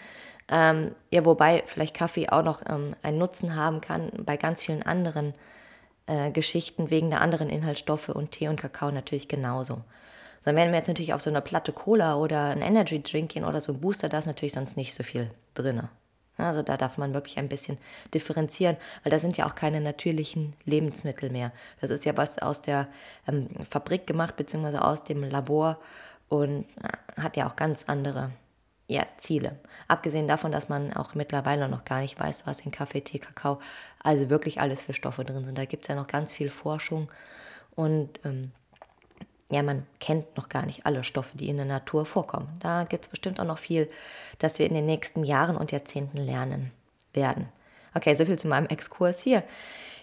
Ähm, 0.50 0.92
ja, 1.10 1.26
wobei 1.26 1.62
vielleicht 1.66 1.94
Kaffee 1.94 2.30
auch 2.30 2.42
noch 2.42 2.62
ähm, 2.68 2.96
einen 3.02 3.18
Nutzen 3.18 3.54
haben 3.54 3.82
kann 3.82 4.10
bei 4.16 4.38
ganz 4.38 4.64
vielen 4.64 4.82
anderen 4.82 5.34
äh, 6.06 6.30
Geschichten 6.30 6.90
wegen 6.90 7.10
der 7.10 7.20
anderen 7.20 7.50
Inhaltsstoffe 7.50 8.08
und 8.08 8.30
Tee 8.30 8.48
und 8.48 8.58
Kakao 8.58 8.90
natürlich 8.90 9.28
genauso. 9.28 9.82
So, 10.40 10.54
wenn 10.54 10.70
wir 10.70 10.76
jetzt 10.76 10.88
natürlich 10.88 11.14
auf 11.14 11.22
so 11.22 11.30
eine 11.30 11.40
Platte 11.40 11.72
Cola 11.72 12.16
oder 12.16 12.50
ein 12.50 12.62
Energy 12.62 13.02
Drink 13.02 13.32
gehen 13.32 13.44
oder 13.44 13.60
so 13.60 13.72
ein 13.72 13.80
Booster, 13.80 14.08
da 14.08 14.18
ist 14.18 14.26
natürlich 14.26 14.52
sonst 14.52 14.76
nicht 14.76 14.94
so 14.94 15.02
viel 15.02 15.30
drin. 15.54 15.88
Also 16.38 16.62
da 16.62 16.76
darf 16.76 16.98
man 16.98 17.14
wirklich 17.14 17.38
ein 17.38 17.48
bisschen 17.48 17.78
differenzieren, 18.14 18.76
weil 19.02 19.10
da 19.10 19.18
sind 19.18 19.36
ja 19.36 19.46
auch 19.46 19.56
keine 19.56 19.80
natürlichen 19.80 20.54
Lebensmittel 20.64 21.30
mehr. 21.30 21.52
Das 21.80 21.90
ist 21.90 22.04
ja 22.04 22.16
was 22.16 22.38
aus 22.38 22.62
der 22.62 22.86
ähm, 23.26 23.48
Fabrik 23.68 24.06
gemacht, 24.06 24.36
beziehungsweise 24.36 24.84
aus 24.84 25.02
dem 25.02 25.24
Labor 25.24 25.78
und 26.28 26.64
äh, 26.82 27.20
hat 27.20 27.36
ja 27.36 27.48
auch 27.48 27.56
ganz 27.56 27.84
andere 27.88 28.30
ja, 28.86 29.04
Ziele. 29.18 29.56
Abgesehen 29.88 30.28
davon, 30.28 30.52
dass 30.52 30.68
man 30.68 30.92
auch 30.94 31.14
mittlerweile 31.14 31.68
noch 31.68 31.84
gar 31.84 32.00
nicht 32.00 32.18
weiß, 32.18 32.46
was 32.46 32.60
in 32.60 32.70
Kaffee, 32.70 33.02
Tee, 33.02 33.18
Kakao, 33.18 33.58
also 34.02 34.30
wirklich 34.30 34.60
alles 34.60 34.82
für 34.84 34.94
Stoffe 34.94 35.24
drin 35.24 35.44
sind. 35.44 35.58
Da 35.58 35.64
gibt 35.64 35.84
es 35.84 35.88
ja 35.88 35.94
noch 35.94 36.06
ganz 36.06 36.32
viel 36.32 36.50
Forschung 36.50 37.10
und 37.74 38.20
ähm, 38.24 38.52
ja, 39.50 39.62
man 39.62 39.86
kennt 39.98 40.36
noch 40.36 40.48
gar 40.48 40.66
nicht 40.66 40.84
alle 40.84 41.04
Stoffe, 41.04 41.36
die 41.36 41.48
in 41.48 41.56
der 41.56 41.66
Natur 41.66 42.04
vorkommen. 42.04 42.48
Da 42.60 42.84
gibt 42.84 43.06
es 43.06 43.10
bestimmt 43.10 43.40
auch 43.40 43.46
noch 43.46 43.58
viel, 43.58 43.88
das 44.38 44.58
wir 44.58 44.66
in 44.66 44.74
den 44.74 44.86
nächsten 44.86 45.24
Jahren 45.24 45.56
und 45.56 45.72
Jahrzehnten 45.72 46.18
lernen 46.18 46.70
werden. 47.14 47.48
Okay, 47.94 48.14
soviel 48.14 48.38
zu 48.38 48.48
meinem 48.48 48.66
Exkurs 48.66 49.20
hier. 49.20 49.42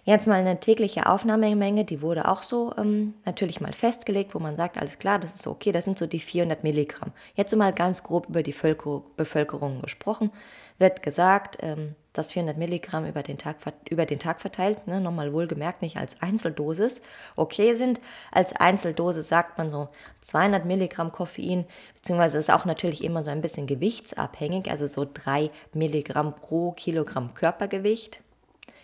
Jetzt 0.04 0.28
mal 0.28 0.40
eine 0.40 0.60
tägliche 0.60 1.08
Aufnahmemenge, 1.08 1.84
die 1.84 2.02
wurde 2.02 2.28
auch 2.28 2.44
so 2.44 2.74
ähm, 2.78 3.16
natürlich 3.26 3.60
mal 3.60 3.74
festgelegt, 3.74 4.36
wo 4.36 4.40
man 4.40 4.56
sagt, 4.56 4.78
alles 4.78 5.00
klar, 5.00 5.18
das 5.18 5.34
ist 5.34 5.48
okay, 5.48 5.72
das 5.72 5.86
sind 5.86 5.98
so 5.98 6.06
die 6.06 6.20
400 6.20 6.64
Milligramm. 6.64 7.12
Jetzt 7.34 7.50
so 7.50 7.58
mal 7.58 7.74
ganz 7.74 8.04
grob 8.04 8.30
über 8.30 8.44
die 8.44 8.54
Völker 8.54 9.02
Bevölkerung 9.18 9.82
gesprochen, 9.82 10.32
wird 10.78 11.02
gesagt, 11.02 11.58
ähm, 11.62 11.96
das 12.18 12.32
400 12.32 12.58
Milligramm 12.58 13.06
über 13.06 13.24
den 13.24 13.38
Tag, 13.38 13.58
über 13.90 14.06
den 14.06 14.20
Tag 14.20 14.42
verteilt, 14.42 14.88
ne, 14.88 15.00
nochmal 15.02 15.34
wohlgemerkt, 15.34 15.82
nicht 15.82 15.98
als 15.98 16.22
Einzeldosis, 16.22 17.02
okay 17.36 17.76
sind. 17.76 18.00
Als 18.32 18.56
Einzeldosis 18.56 19.28
sagt 19.28 19.58
man 19.58 19.70
so 19.70 19.90
200 20.22 20.66
Milligramm 20.66 21.12
Koffein, 21.12 21.66
beziehungsweise 21.96 22.38
ist 22.38 22.52
auch 22.52 22.66
natürlich 22.66 23.04
immer 23.04 23.24
so 23.24 23.32
ein 23.32 23.42
bisschen 23.42 23.68
gewichtsabhängig, 23.68 24.70
also 24.70 24.88
so 24.88 25.08
3 25.12 25.52
Milligramm 25.74 26.36
pro 26.36 26.72
Kilogramm 26.72 27.34
Körpergewicht. 27.34 28.20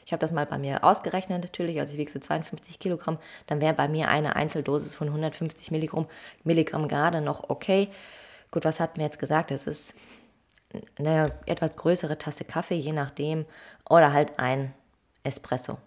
Ich 0.06 0.14
habe 0.14 0.20
das 0.20 0.32
mal 0.32 0.46
bei 0.46 0.58
mir 0.58 0.84
ausgerechnet 0.84 1.42
natürlich, 1.42 1.80
also 1.80 1.94
ich 1.94 2.00
wiege 2.00 2.12
so 2.12 2.20
52 2.20 2.80
Kilogramm, 2.80 3.18
dann 3.48 3.62
wäre 3.62 3.74
bei 3.74 3.88
mir 3.88 4.10
eine 4.10 4.36
Einzeldosis 4.36 4.96
von 4.96 5.08
150 5.08 5.72
Milligramm, 5.72 6.08
Milligramm 6.44 6.88
gerade 6.88 7.22
noch 7.22 7.50
okay. 7.50 7.90
Gut, 8.52 8.66
was 8.66 8.82
hat 8.82 8.98
mir 8.98 9.04
jetzt 9.04 9.20
gesagt? 9.20 9.52
Es 9.52 9.68
ist 9.68 9.94
eine 10.98 11.32
etwas 11.46 11.78
größere 11.78 12.18
Tasse 12.18 12.46
Kaffee, 12.46 12.76
je 12.76 12.94
nachdem, 12.94 13.46
oder 13.90 14.14
halt 14.14 14.40
ein 14.40 14.74
Espresso. 15.24 15.78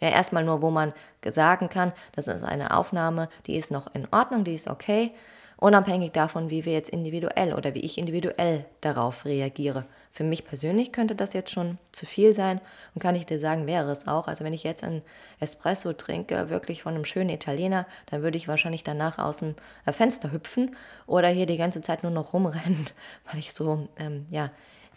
Ja, 0.00 0.08
erstmal 0.08 0.44
nur, 0.44 0.62
wo 0.62 0.70
man 0.70 0.92
sagen 1.24 1.68
kann, 1.68 1.92
das 2.14 2.28
ist 2.28 2.44
eine 2.44 2.76
Aufnahme, 2.76 3.28
die 3.46 3.56
ist 3.56 3.70
noch 3.70 3.94
in 3.94 4.06
Ordnung, 4.10 4.44
die 4.44 4.54
ist 4.54 4.68
okay, 4.68 5.12
unabhängig 5.56 6.12
davon, 6.12 6.50
wie 6.50 6.64
wir 6.64 6.72
jetzt 6.72 6.90
individuell 6.90 7.54
oder 7.54 7.74
wie 7.74 7.80
ich 7.80 7.96
individuell 7.96 8.66
darauf 8.80 9.24
reagiere. 9.24 9.86
Für 10.14 10.22
mich 10.22 10.46
persönlich 10.46 10.92
könnte 10.92 11.16
das 11.16 11.32
jetzt 11.32 11.50
schon 11.50 11.76
zu 11.90 12.06
viel 12.06 12.34
sein 12.34 12.60
und 12.94 13.02
kann 13.02 13.16
ich 13.16 13.26
dir 13.26 13.40
sagen, 13.40 13.66
wäre 13.66 13.90
es 13.90 14.06
auch. 14.06 14.28
Also 14.28 14.44
wenn 14.44 14.52
ich 14.52 14.62
jetzt 14.62 14.84
ein 14.84 15.02
Espresso 15.40 15.92
trinke, 15.92 16.50
wirklich 16.50 16.84
von 16.84 16.94
einem 16.94 17.04
schönen 17.04 17.30
Italiener, 17.30 17.84
dann 18.06 18.22
würde 18.22 18.38
ich 18.38 18.46
wahrscheinlich 18.46 18.84
danach 18.84 19.18
aus 19.18 19.38
dem 19.38 19.56
äh, 19.86 19.92
Fenster 19.92 20.30
hüpfen 20.30 20.76
oder 21.08 21.26
hier 21.30 21.46
die 21.46 21.56
ganze 21.56 21.82
Zeit 21.82 22.04
nur 22.04 22.12
noch 22.12 22.32
rumrennen, 22.32 22.88
weil 23.28 23.40
ich 23.40 23.52
so 23.52 23.88
ähm, 23.96 24.26
ja, 24.30 24.50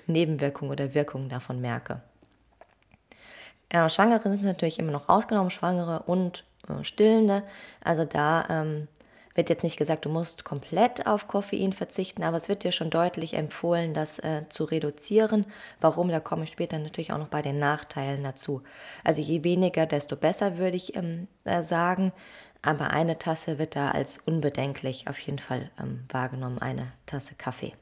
Nebenwirkungen 0.06 0.72
oder 0.72 0.94
Wirkungen 0.94 1.30
davon 1.30 1.62
merke. 1.62 2.00
Äh, 3.70 3.90
Schwangere 3.90 4.30
sind 4.30 4.44
natürlich 4.44 4.78
immer 4.78 4.92
noch 4.92 5.10
ausgenommen, 5.10 5.50
Schwangere 5.50 6.04
und 6.04 6.44
äh, 6.70 6.84
Stillende. 6.84 7.42
Also 7.84 8.06
da 8.06 8.46
ähm, 8.52 8.88
wird 9.38 9.50
jetzt 9.50 9.64
nicht 9.64 9.78
gesagt, 9.78 10.06
du 10.06 10.10
musst 10.10 10.44
komplett 10.44 11.06
auf 11.06 11.28
Koffein 11.28 11.72
verzichten, 11.72 12.24
aber 12.24 12.38
es 12.38 12.50
wird 12.50 12.64
dir 12.64 12.72
schon 12.72 12.90
deutlich 12.90 13.36
empfohlen, 13.36 13.94
das 13.94 14.20
äh, 14.20 14.44
zu 14.50 14.66
reduzieren. 14.66 15.46
Warum, 15.80 16.10
da 16.10 16.20
komme 16.20 16.44
ich 16.44 16.52
später 16.52 16.80
natürlich 16.80 17.14
auch 17.14 17.20
noch 17.20 17.30
bei 17.30 17.44
den 17.44 17.60
Nachteilen 17.60 18.24
dazu. 18.24 18.64
Also 19.04 19.22
je 19.22 19.44
weniger, 19.44 19.86
desto 19.86 20.16
besser 20.16 20.58
würde 20.58 20.76
ich 20.76 20.96
ähm, 20.96 21.28
äh, 21.46 21.62
sagen. 21.62 22.12
Aber 22.64 22.90
eine 22.90 23.20
Tasse 23.20 23.60
wird 23.60 23.76
da 23.76 23.92
als 23.92 24.18
unbedenklich 24.18 25.08
auf 25.08 25.20
jeden 25.20 25.40
Fall 25.40 25.70
ähm, 25.80 26.04
wahrgenommen, 26.10 26.58
eine 26.58 26.92
Tasse 27.06 27.36
Kaffee. 27.36 27.74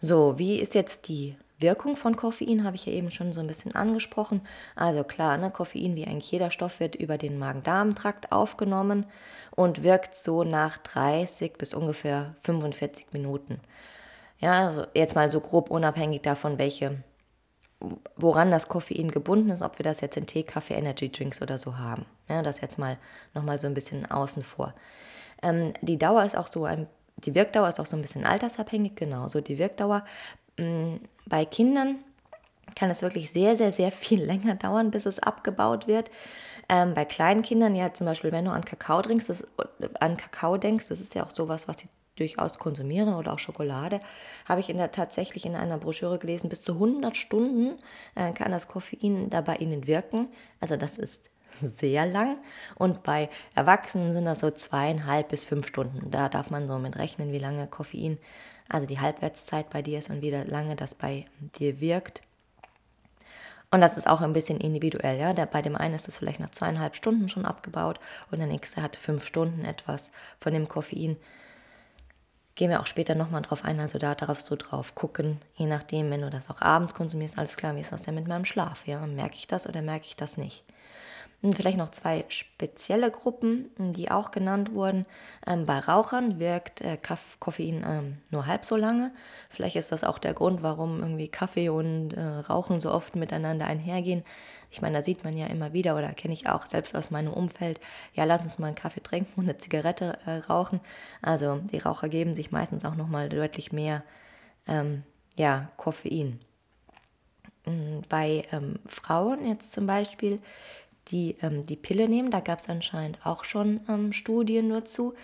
So, 0.00 0.38
wie 0.38 0.58
ist 0.58 0.74
jetzt 0.74 1.08
die 1.08 1.36
Wirkung 1.58 1.96
von 1.96 2.16
Koffein 2.16 2.64
habe 2.64 2.76
ich 2.76 2.86
ja 2.86 2.92
eben 2.92 3.10
schon 3.10 3.32
so 3.32 3.40
ein 3.40 3.46
bisschen 3.46 3.74
angesprochen. 3.74 4.42
Also 4.74 5.04
klar, 5.04 5.36
ne, 5.36 5.50
Koffein 5.50 5.94
wie 5.94 6.06
eigentlich 6.06 6.30
jeder 6.30 6.50
Stoff 6.50 6.80
wird 6.80 6.96
über 6.96 7.16
den 7.16 7.38
Magen-Darm-Trakt 7.38 8.32
aufgenommen 8.32 9.06
und 9.54 9.82
wirkt 9.82 10.16
so 10.16 10.42
nach 10.42 10.78
30 10.78 11.54
bis 11.54 11.72
ungefähr 11.72 12.34
45 12.42 13.12
Minuten. 13.12 13.60
Ja, 14.40 14.68
also 14.68 14.86
jetzt 14.94 15.14
mal 15.14 15.30
so 15.30 15.40
grob 15.40 15.70
unabhängig 15.70 16.22
davon, 16.22 16.58
welche, 16.58 17.02
woran 18.16 18.50
das 18.50 18.68
Koffein 18.68 19.10
gebunden 19.10 19.50
ist, 19.50 19.62
ob 19.62 19.78
wir 19.78 19.84
das 19.84 20.00
jetzt 20.00 20.16
in 20.16 20.26
Tee, 20.26 20.42
Kaffee, 20.42 20.74
Energy 20.74 21.10
Drinks 21.10 21.40
oder 21.40 21.58
so 21.58 21.78
haben. 21.78 22.04
Ja, 22.28 22.42
das 22.42 22.60
jetzt 22.60 22.78
mal 22.78 22.98
nochmal 23.32 23.60
so 23.60 23.68
ein 23.68 23.74
bisschen 23.74 24.10
außen 24.10 24.42
vor. 24.42 24.74
Ähm, 25.40 25.72
die 25.82 25.98
Dauer 25.98 26.24
ist 26.24 26.36
auch 26.36 26.48
so 26.48 26.64
ein 26.64 26.88
die 27.16 27.34
Wirkdauer 27.34 27.68
ist 27.68 27.80
auch 27.80 27.86
so 27.86 27.96
ein 27.96 28.02
bisschen 28.02 28.26
altersabhängig, 28.26 28.96
genauso. 28.96 29.40
Die 29.40 29.58
Wirkdauer 29.58 30.04
bei 30.56 31.44
Kindern 31.44 31.96
kann 32.76 32.90
es 32.90 33.02
wirklich 33.02 33.30
sehr, 33.30 33.56
sehr, 33.56 33.72
sehr 33.72 33.90
viel 33.90 34.22
länger 34.24 34.54
dauern, 34.54 34.90
bis 34.90 35.06
es 35.06 35.18
abgebaut 35.18 35.86
wird. 35.86 36.10
Ähm, 36.68 36.94
bei 36.94 37.04
kleinen 37.04 37.42
Kindern, 37.42 37.74
ja 37.74 37.92
zum 37.92 38.06
Beispiel, 38.06 38.32
wenn 38.32 38.46
du 38.46 38.50
an 38.50 38.64
Kakao 38.64 39.02
trinkst, 39.02 39.28
das, 39.28 39.46
an 40.00 40.16
Kakao 40.16 40.56
denkst, 40.56 40.88
das 40.88 41.00
ist 41.00 41.14
ja 41.14 41.24
auch 41.24 41.30
sowas, 41.30 41.68
was 41.68 41.78
sie 41.78 41.88
durchaus 42.16 42.58
konsumieren 42.58 43.12
oder 43.14 43.32
auch 43.32 43.38
Schokolade, 43.38 44.00
habe 44.48 44.60
ich 44.60 44.70
in 44.70 44.78
der, 44.78 44.92
tatsächlich 44.92 45.46
in 45.46 45.56
einer 45.56 45.78
Broschüre 45.78 46.18
gelesen, 46.18 46.48
bis 46.48 46.62
zu 46.62 46.74
100 46.74 47.16
Stunden 47.16 47.76
äh, 48.14 48.32
kann 48.32 48.52
das 48.52 48.68
Koffein 48.68 49.30
da 49.30 49.40
bei 49.40 49.56
ihnen 49.56 49.86
wirken. 49.86 50.28
Also 50.60 50.76
das 50.76 50.96
ist 50.96 51.30
sehr 51.60 52.06
lang. 52.06 52.38
Und 52.76 53.02
bei 53.02 53.28
Erwachsenen 53.54 54.12
sind 54.12 54.24
das 54.24 54.40
so 54.40 54.50
zweieinhalb 54.50 55.28
bis 55.28 55.44
fünf 55.44 55.66
Stunden. 55.66 56.10
Da 56.10 56.28
darf 56.28 56.50
man 56.50 56.68
so 56.68 56.78
mit 56.78 56.96
rechnen, 56.96 57.32
wie 57.32 57.38
lange 57.38 57.66
Koffein 57.66 58.18
also 58.68 58.86
die 58.86 59.00
Halbwertszeit 59.00 59.70
bei 59.70 59.82
dir 59.82 59.98
ist 59.98 60.10
und 60.10 60.22
wie 60.22 60.30
lange 60.30 60.76
das 60.76 60.94
bei 60.94 61.26
dir 61.58 61.80
wirkt. 61.80 62.22
Und 63.70 63.80
das 63.80 63.96
ist 63.96 64.06
auch 64.06 64.20
ein 64.20 64.32
bisschen 64.32 64.60
individuell, 64.60 65.18
ja. 65.18 65.32
Bei 65.46 65.60
dem 65.60 65.74
einen 65.74 65.94
ist 65.94 66.06
das 66.06 66.18
vielleicht 66.18 66.38
nach 66.38 66.50
zweieinhalb 66.50 66.94
Stunden 66.94 67.28
schon 67.28 67.44
abgebaut 67.44 67.98
und 68.30 68.38
der 68.38 68.46
nächste 68.46 68.80
hat 68.82 68.94
fünf 68.94 69.26
Stunden 69.26 69.64
etwas 69.64 70.12
von 70.38 70.54
dem 70.54 70.68
Koffein. 70.68 71.16
Gehen 72.54 72.70
wir 72.70 72.80
auch 72.80 72.86
später 72.86 73.16
nochmal 73.16 73.42
drauf 73.42 73.64
ein, 73.64 73.80
also 73.80 73.98
da 73.98 74.14
darfst 74.14 74.48
du 74.48 74.54
drauf 74.54 74.94
gucken, 74.94 75.40
je 75.56 75.66
nachdem, 75.66 76.08
wenn 76.10 76.20
du 76.20 76.30
das 76.30 76.50
auch 76.50 76.60
abends 76.60 76.94
konsumierst, 76.94 77.36
alles 77.36 77.56
klar, 77.56 77.74
wie 77.74 77.80
ist 77.80 77.90
das 77.90 78.04
denn 78.04 78.14
mit 78.14 78.28
meinem 78.28 78.44
Schlaf? 78.44 78.86
Ja, 78.86 79.04
merke 79.06 79.34
ich 79.34 79.48
das 79.48 79.68
oder 79.68 79.82
merke 79.82 80.06
ich 80.06 80.14
das 80.14 80.36
nicht? 80.36 80.62
Vielleicht 81.52 81.76
noch 81.76 81.90
zwei 81.90 82.24
spezielle 82.28 83.10
Gruppen, 83.10 83.70
die 83.76 84.10
auch 84.10 84.30
genannt 84.30 84.72
wurden. 84.72 85.04
Ähm, 85.46 85.66
bei 85.66 85.78
Rauchern 85.78 86.38
wirkt 86.38 86.80
äh, 86.80 86.96
Koffein 87.38 87.84
ähm, 87.86 88.18
nur 88.30 88.46
halb 88.46 88.64
so 88.64 88.76
lange. 88.76 89.12
Vielleicht 89.50 89.76
ist 89.76 89.92
das 89.92 90.04
auch 90.04 90.18
der 90.18 90.32
Grund, 90.32 90.62
warum 90.62 91.00
irgendwie 91.00 91.28
Kaffee 91.28 91.68
und 91.68 92.12
äh, 92.12 92.20
Rauchen 92.20 92.80
so 92.80 92.90
oft 92.90 93.14
miteinander 93.14 93.66
einhergehen. 93.66 94.24
Ich 94.70 94.80
meine, 94.80 94.96
da 94.96 95.02
sieht 95.02 95.22
man 95.22 95.36
ja 95.36 95.46
immer 95.46 95.72
wieder 95.72 95.96
oder 95.96 96.08
kenne 96.14 96.32
ich 96.32 96.48
auch 96.48 96.64
selbst 96.64 96.96
aus 96.96 97.10
meinem 97.10 97.32
Umfeld, 97.32 97.78
ja, 98.14 98.24
lass 98.24 98.44
uns 98.44 98.58
mal 98.58 98.68
einen 98.68 98.74
Kaffee 98.74 99.02
trinken 99.02 99.32
und 99.36 99.44
eine 99.44 99.58
Zigarette 99.58 100.18
äh, 100.26 100.38
rauchen. 100.50 100.80
Also 101.20 101.56
die 101.56 101.78
Raucher 101.78 102.08
geben 102.08 102.34
sich 102.34 102.52
meistens 102.52 102.84
auch 102.84 102.94
nochmal 102.94 103.28
deutlich 103.28 103.70
mehr 103.70 104.02
ähm, 104.66 105.02
ja, 105.36 105.68
Koffein. 105.76 106.40
Hm, 107.64 108.02
bei 108.08 108.44
ähm, 108.52 108.78
Frauen 108.86 109.46
jetzt 109.46 109.72
zum 109.72 109.86
Beispiel 109.86 110.40
die 111.08 111.36
ähm, 111.42 111.66
die 111.66 111.76
Pille 111.76 112.08
nehmen. 112.08 112.30
Da 112.30 112.40
gab 112.40 112.58
es 112.58 112.68
anscheinend 112.68 113.24
auch 113.24 113.44
schon 113.44 113.80
ähm, 113.88 114.12
Studien 114.12 114.68
nur 114.68 114.84
zu. 114.84 115.14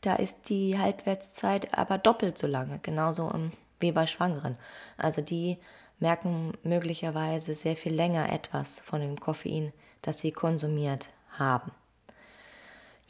Da 0.00 0.14
ist 0.14 0.48
die 0.48 0.78
Halbwertszeit 0.78 1.76
aber 1.76 1.98
doppelt 1.98 2.38
so 2.38 2.46
lange, 2.46 2.78
genauso 2.82 3.30
ähm, 3.34 3.52
wie 3.80 3.92
bei 3.92 4.06
Schwangeren. 4.06 4.56
Also 4.96 5.20
die 5.22 5.58
merken 5.98 6.52
möglicherweise 6.62 7.54
sehr 7.54 7.76
viel 7.76 7.94
länger 7.94 8.32
etwas 8.32 8.80
von 8.80 9.00
dem 9.00 9.20
Koffein, 9.20 9.72
das 10.02 10.20
sie 10.20 10.32
konsumiert 10.32 11.10
haben. 11.38 11.72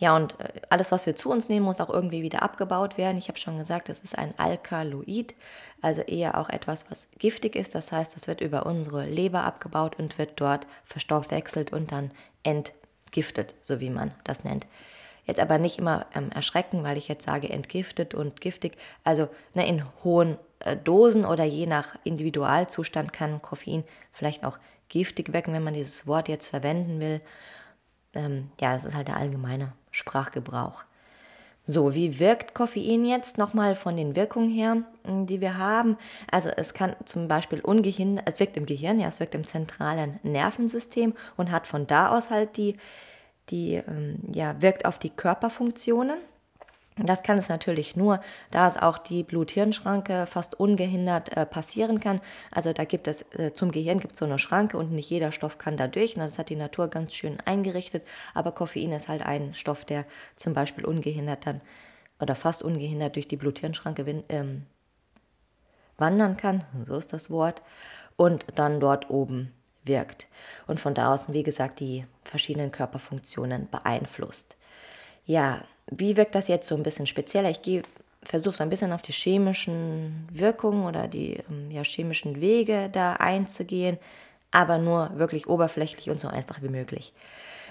Ja, 0.00 0.16
und 0.16 0.40
äh, 0.40 0.62
alles, 0.70 0.92
was 0.92 1.04
wir 1.04 1.14
zu 1.14 1.30
uns 1.30 1.50
nehmen, 1.50 1.66
muss 1.66 1.78
auch 1.78 1.90
irgendwie 1.90 2.22
wieder 2.22 2.42
abgebaut 2.42 2.96
werden. 2.96 3.18
Ich 3.18 3.28
habe 3.28 3.38
schon 3.38 3.58
gesagt, 3.58 3.90
es 3.90 4.00
ist 4.00 4.16
ein 4.16 4.32
Alkaloid, 4.38 5.34
also 5.82 6.00
eher 6.00 6.38
auch 6.38 6.48
etwas, 6.48 6.90
was 6.90 7.08
giftig 7.18 7.54
ist. 7.54 7.74
Das 7.74 7.92
heißt, 7.92 8.16
das 8.16 8.26
wird 8.26 8.40
über 8.40 8.64
unsere 8.64 9.04
Leber 9.04 9.44
abgebaut 9.44 9.98
und 9.98 10.16
wird 10.16 10.32
dort 10.40 10.66
verstoffwechselt 10.84 11.70
und 11.74 11.92
dann 11.92 12.12
entgiftet, 12.44 13.54
so 13.60 13.80
wie 13.80 13.90
man 13.90 14.12
das 14.24 14.42
nennt. 14.42 14.66
Jetzt 15.26 15.38
aber 15.38 15.58
nicht 15.58 15.78
immer 15.78 16.06
ähm, 16.14 16.32
erschrecken, 16.32 16.82
weil 16.82 16.96
ich 16.96 17.08
jetzt 17.08 17.26
sage 17.26 17.50
entgiftet 17.50 18.14
und 18.14 18.40
giftig. 18.40 18.78
Also 19.04 19.28
ne, 19.52 19.68
in 19.68 19.84
hohen 20.02 20.38
äh, 20.60 20.78
Dosen 20.78 21.26
oder 21.26 21.44
je 21.44 21.66
nach 21.66 21.94
Individualzustand 22.04 23.12
kann 23.12 23.42
Koffein 23.42 23.84
vielleicht 24.12 24.44
auch 24.44 24.58
giftig 24.88 25.34
wirken, 25.34 25.52
wenn 25.52 25.62
man 25.62 25.74
dieses 25.74 26.06
Wort 26.06 26.28
jetzt 26.30 26.48
verwenden 26.48 27.00
will. 27.00 27.20
Ähm, 28.14 28.50
ja, 28.60 28.74
es 28.74 28.86
ist 28.86 28.94
halt 28.94 29.08
der 29.08 29.18
allgemeine 29.18 29.74
Sprachgebrauch. 29.90 30.84
So, 31.66 31.94
wie 31.94 32.18
wirkt 32.18 32.52
Koffein 32.54 33.04
jetzt 33.04 33.38
nochmal 33.38 33.76
von 33.76 33.96
den 33.96 34.16
Wirkungen 34.16 34.48
her, 34.48 34.82
hm, 35.04 35.26
die 35.26 35.40
wir 35.40 35.56
haben? 35.56 35.96
Also 36.30 36.48
es 36.48 36.74
kann 36.74 36.96
zum 37.04 37.28
Beispiel 37.28 37.60
ungehindert, 37.60 38.24
es 38.28 38.40
wirkt 38.40 38.56
im 38.56 38.66
Gehirn, 38.66 38.98
ja, 38.98 39.06
es 39.06 39.20
wirkt 39.20 39.34
im 39.34 39.44
zentralen 39.44 40.18
Nervensystem 40.22 41.14
und 41.36 41.50
hat 41.52 41.66
von 41.68 41.86
da 41.86 42.16
aus 42.16 42.30
halt 42.30 42.56
die, 42.56 42.76
die 43.50 43.74
ähm, 43.74 44.18
ja, 44.34 44.60
wirkt 44.60 44.84
auf 44.84 44.98
die 44.98 45.10
Körperfunktionen. 45.10 46.18
Das 46.96 47.22
kann 47.22 47.38
es 47.38 47.48
natürlich 47.48 47.96
nur, 47.96 48.20
da 48.50 48.66
es 48.68 48.76
auch 48.76 48.98
die 48.98 49.22
Blut-Hirn-Schranke 49.22 50.26
fast 50.26 50.58
ungehindert 50.58 51.34
äh, 51.36 51.46
passieren 51.46 52.00
kann. 52.00 52.20
Also 52.50 52.72
da 52.72 52.84
gibt 52.84 53.08
es 53.08 53.22
äh, 53.32 53.52
zum 53.52 53.70
Gehirn 53.70 54.00
gibt 54.00 54.14
es 54.14 54.18
so 54.18 54.26
eine 54.26 54.38
Schranke 54.38 54.76
und 54.76 54.92
nicht 54.92 55.08
jeder 55.08 55.32
Stoff 55.32 55.56
kann 55.56 55.76
da 55.76 55.86
durch. 55.86 56.16
Und 56.16 56.22
das 56.22 56.38
hat 56.38 56.50
die 56.50 56.56
Natur 56.56 56.88
ganz 56.88 57.14
schön 57.14 57.38
eingerichtet. 57.44 58.04
Aber 58.34 58.52
Koffein 58.52 58.92
ist 58.92 59.08
halt 59.08 59.24
ein 59.24 59.54
Stoff, 59.54 59.84
der 59.84 60.04
zum 60.36 60.52
Beispiel 60.52 60.84
ungehindert 60.84 61.46
dann 61.46 61.60
oder 62.20 62.34
fast 62.34 62.62
ungehindert 62.62 63.16
durch 63.16 63.28
die 63.28 63.36
Blut-Hirn-Schranke 63.36 64.24
ähm, 64.28 64.66
wandern 65.96 66.36
kann. 66.36 66.64
So 66.84 66.96
ist 66.96 67.12
das 67.12 67.30
Wort. 67.30 67.62
Und 68.16 68.44
dann 68.56 68.80
dort 68.80 69.08
oben 69.08 69.54
wirkt. 69.84 70.26
Und 70.66 70.80
von 70.80 70.94
da 70.94 71.14
aus, 71.14 71.32
wie 71.32 71.42
gesagt, 71.42 71.80
die 71.80 72.04
verschiedenen 72.24 72.72
Körperfunktionen 72.72 73.70
beeinflusst. 73.70 74.56
Ja, 75.24 75.64
wie 75.90 76.16
wirkt 76.16 76.34
das 76.34 76.48
jetzt 76.48 76.68
so 76.68 76.76
ein 76.76 76.82
bisschen 76.82 77.06
spezieller? 77.06 77.50
Ich 77.50 77.82
versuche 78.22 78.56
so 78.56 78.62
ein 78.62 78.70
bisschen 78.70 78.92
auf 78.92 79.02
die 79.02 79.12
chemischen 79.12 80.28
Wirkungen 80.32 80.86
oder 80.86 81.08
die 81.08 81.36
ähm, 81.48 81.70
ja, 81.70 81.82
chemischen 81.82 82.40
Wege 82.40 82.88
da 82.92 83.14
einzugehen, 83.14 83.98
aber 84.50 84.78
nur 84.78 85.10
wirklich 85.18 85.48
oberflächlich 85.48 86.10
und 86.10 86.20
so 86.20 86.28
einfach 86.28 86.62
wie 86.62 86.68
möglich. 86.68 87.12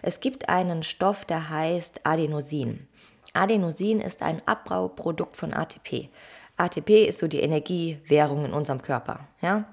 Es 0.01 0.19
gibt 0.19 0.49
einen 0.49 0.84
Stoff, 0.84 1.25
der 1.25 1.49
heißt 1.49 2.01
Adenosin. 2.05 2.88
Adenosin 3.34 3.99
ist 3.99 4.23
ein 4.23 4.41
Abbauprodukt 4.45 5.36
von 5.36 5.53
ATP. 5.53 6.10
ATP 6.58 7.05
ist 7.05 7.19
so 7.19 7.27
die 7.27 7.41
Energiewährung 7.41 8.45
in 8.45 8.53
unserem 8.53 8.82
Körper. 8.82 9.27
Ja? 9.41 9.65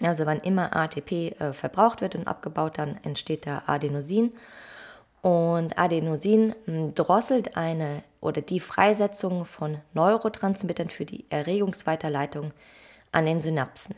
Also 0.00 0.26
wann 0.26 0.40
immer 0.40 0.74
ATP 0.76 1.34
äh, 1.38 1.52
verbraucht 1.52 2.00
wird 2.00 2.14
und 2.14 2.28
abgebaut, 2.28 2.78
dann 2.78 2.98
entsteht 3.02 3.46
da 3.46 3.62
Adenosin. 3.66 4.32
Und 5.22 5.78
Adenosin 5.78 6.54
hm, 6.64 6.94
drosselt 6.94 7.56
eine 7.56 8.02
oder 8.20 8.40
die 8.40 8.60
Freisetzung 8.60 9.44
von 9.44 9.78
Neurotransmittern 9.94 10.90
für 10.90 11.04
die 11.04 11.24
Erregungsweiterleitung 11.30 12.52
an 13.12 13.26
den 13.26 13.40
Synapsen. 13.40 13.94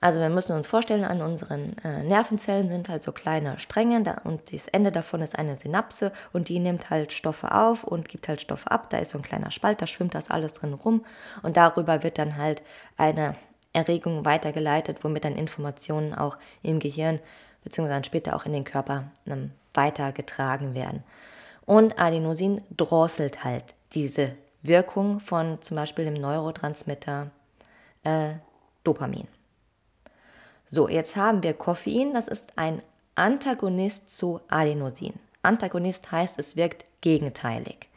Also 0.00 0.20
wir 0.20 0.28
müssen 0.28 0.54
uns 0.54 0.66
vorstellen, 0.66 1.04
an 1.04 1.22
unseren 1.22 1.76
äh, 1.78 2.02
Nervenzellen 2.02 2.68
sind 2.68 2.88
halt 2.88 3.02
so 3.02 3.12
kleine 3.12 3.58
Stränge 3.58 4.02
da, 4.02 4.18
und 4.24 4.52
das 4.52 4.68
Ende 4.68 4.92
davon 4.92 5.22
ist 5.22 5.38
eine 5.38 5.56
Synapse 5.56 6.12
und 6.32 6.48
die 6.48 6.58
nimmt 6.58 6.90
halt 6.90 7.12
Stoffe 7.12 7.52
auf 7.52 7.82
und 7.82 8.08
gibt 8.08 8.28
halt 8.28 8.40
Stoffe 8.40 8.70
ab. 8.70 8.90
Da 8.90 8.98
ist 8.98 9.10
so 9.10 9.18
ein 9.18 9.24
kleiner 9.24 9.50
Spalt, 9.50 9.80
da 9.80 9.86
schwimmt 9.86 10.14
das 10.14 10.30
alles 10.30 10.52
drin 10.52 10.74
rum 10.74 11.04
und 11.42 11.56
darüber 11.56 12.02
wird 12.02 12.18
dann 12.18 12.36
halt 12.36 12.62
eine 12.98 13.34
Erregung 13.72 14.24
weitergeleitet, 14.24 14.98
womit 15.02 15.24
dann 15.24 15.34
Informationen 15.34 16.14
auch 16.14 16.36
im 16.62 16.78
Gehirn 16.78 17.18
beziehungsweise 17.64 18.04
später 18.04 18.36
auch 18.36 18.44
in 18.44 18.52
den 18.52 18.64
Körper 18.64 19.04
ähm, 19.26 19.50
weitergetragen 19.76 20.74
werden. 20.74 21.02
Und 21.64 21.98
Adenosin 21.98 22.62
drosselt 22.76 23.44
halt 23.44 23.74
diese 23.92 24.32
Wirkung 24.62 25.20
von 25.20 25.60
zum 25.62 25.76
Beispiel 25.76 26.04
dem 26.04 26.14
Neurotransmitter 26.14 27.30
äh, 28.04 28.34
Dopamin. 28.84 29.28
So, 30.68 30.88
jetzt 30.88 31.16
haben 31.16 31.42
wir 31.42 31.54
Koffein, 31.54 32.14
das 32.14 32.28
ist 32.28 32.52
ein 32.56 32.82
Antagonist 33.14 34.10
zu 34.10 34.40
Adenosin. 34.48 35.14
Antagonist 35.42 36.10
heißt, 36.10 36.38
es 36.38 36.56
wirkt 36.56 36.84
gegenteilig. 37.00 37.88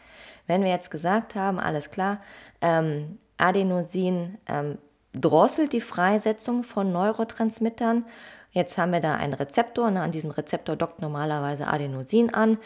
Wenn 0.47 0.63
wir 0.63 0.69
jetzt 0.69 0.91
gesagt 0.91 1.35
haben, 1.35 1.59
alles 1.59 1.91
klar, 1.91 2.21
ähm, 2.61 3.19
Adenosin 3.37 4.37
ähm, 4.47 4.77
drosselt 5.13 5.73
die 5.73 5.81
Freisetzung 5.81 6.63
von 6.63 6.91
Neurotransmittern. 6.91 8.05
Jetzt 8.51 8.77
haben 8.77 8.91
wir 8.91 8.99
da 8.99 9.15
einen 9.15 9.33
Rezeptor, 9.33 9.91
ne, 9.91 10.01
an 10.01 10.11
diesem 10.11 10.31
Rezeptor 10.31 10.75
dockt 10.75 11.01
normalerweise 11.01 11.67
Adenosin 11.67 12.33
an. 12.33 12.57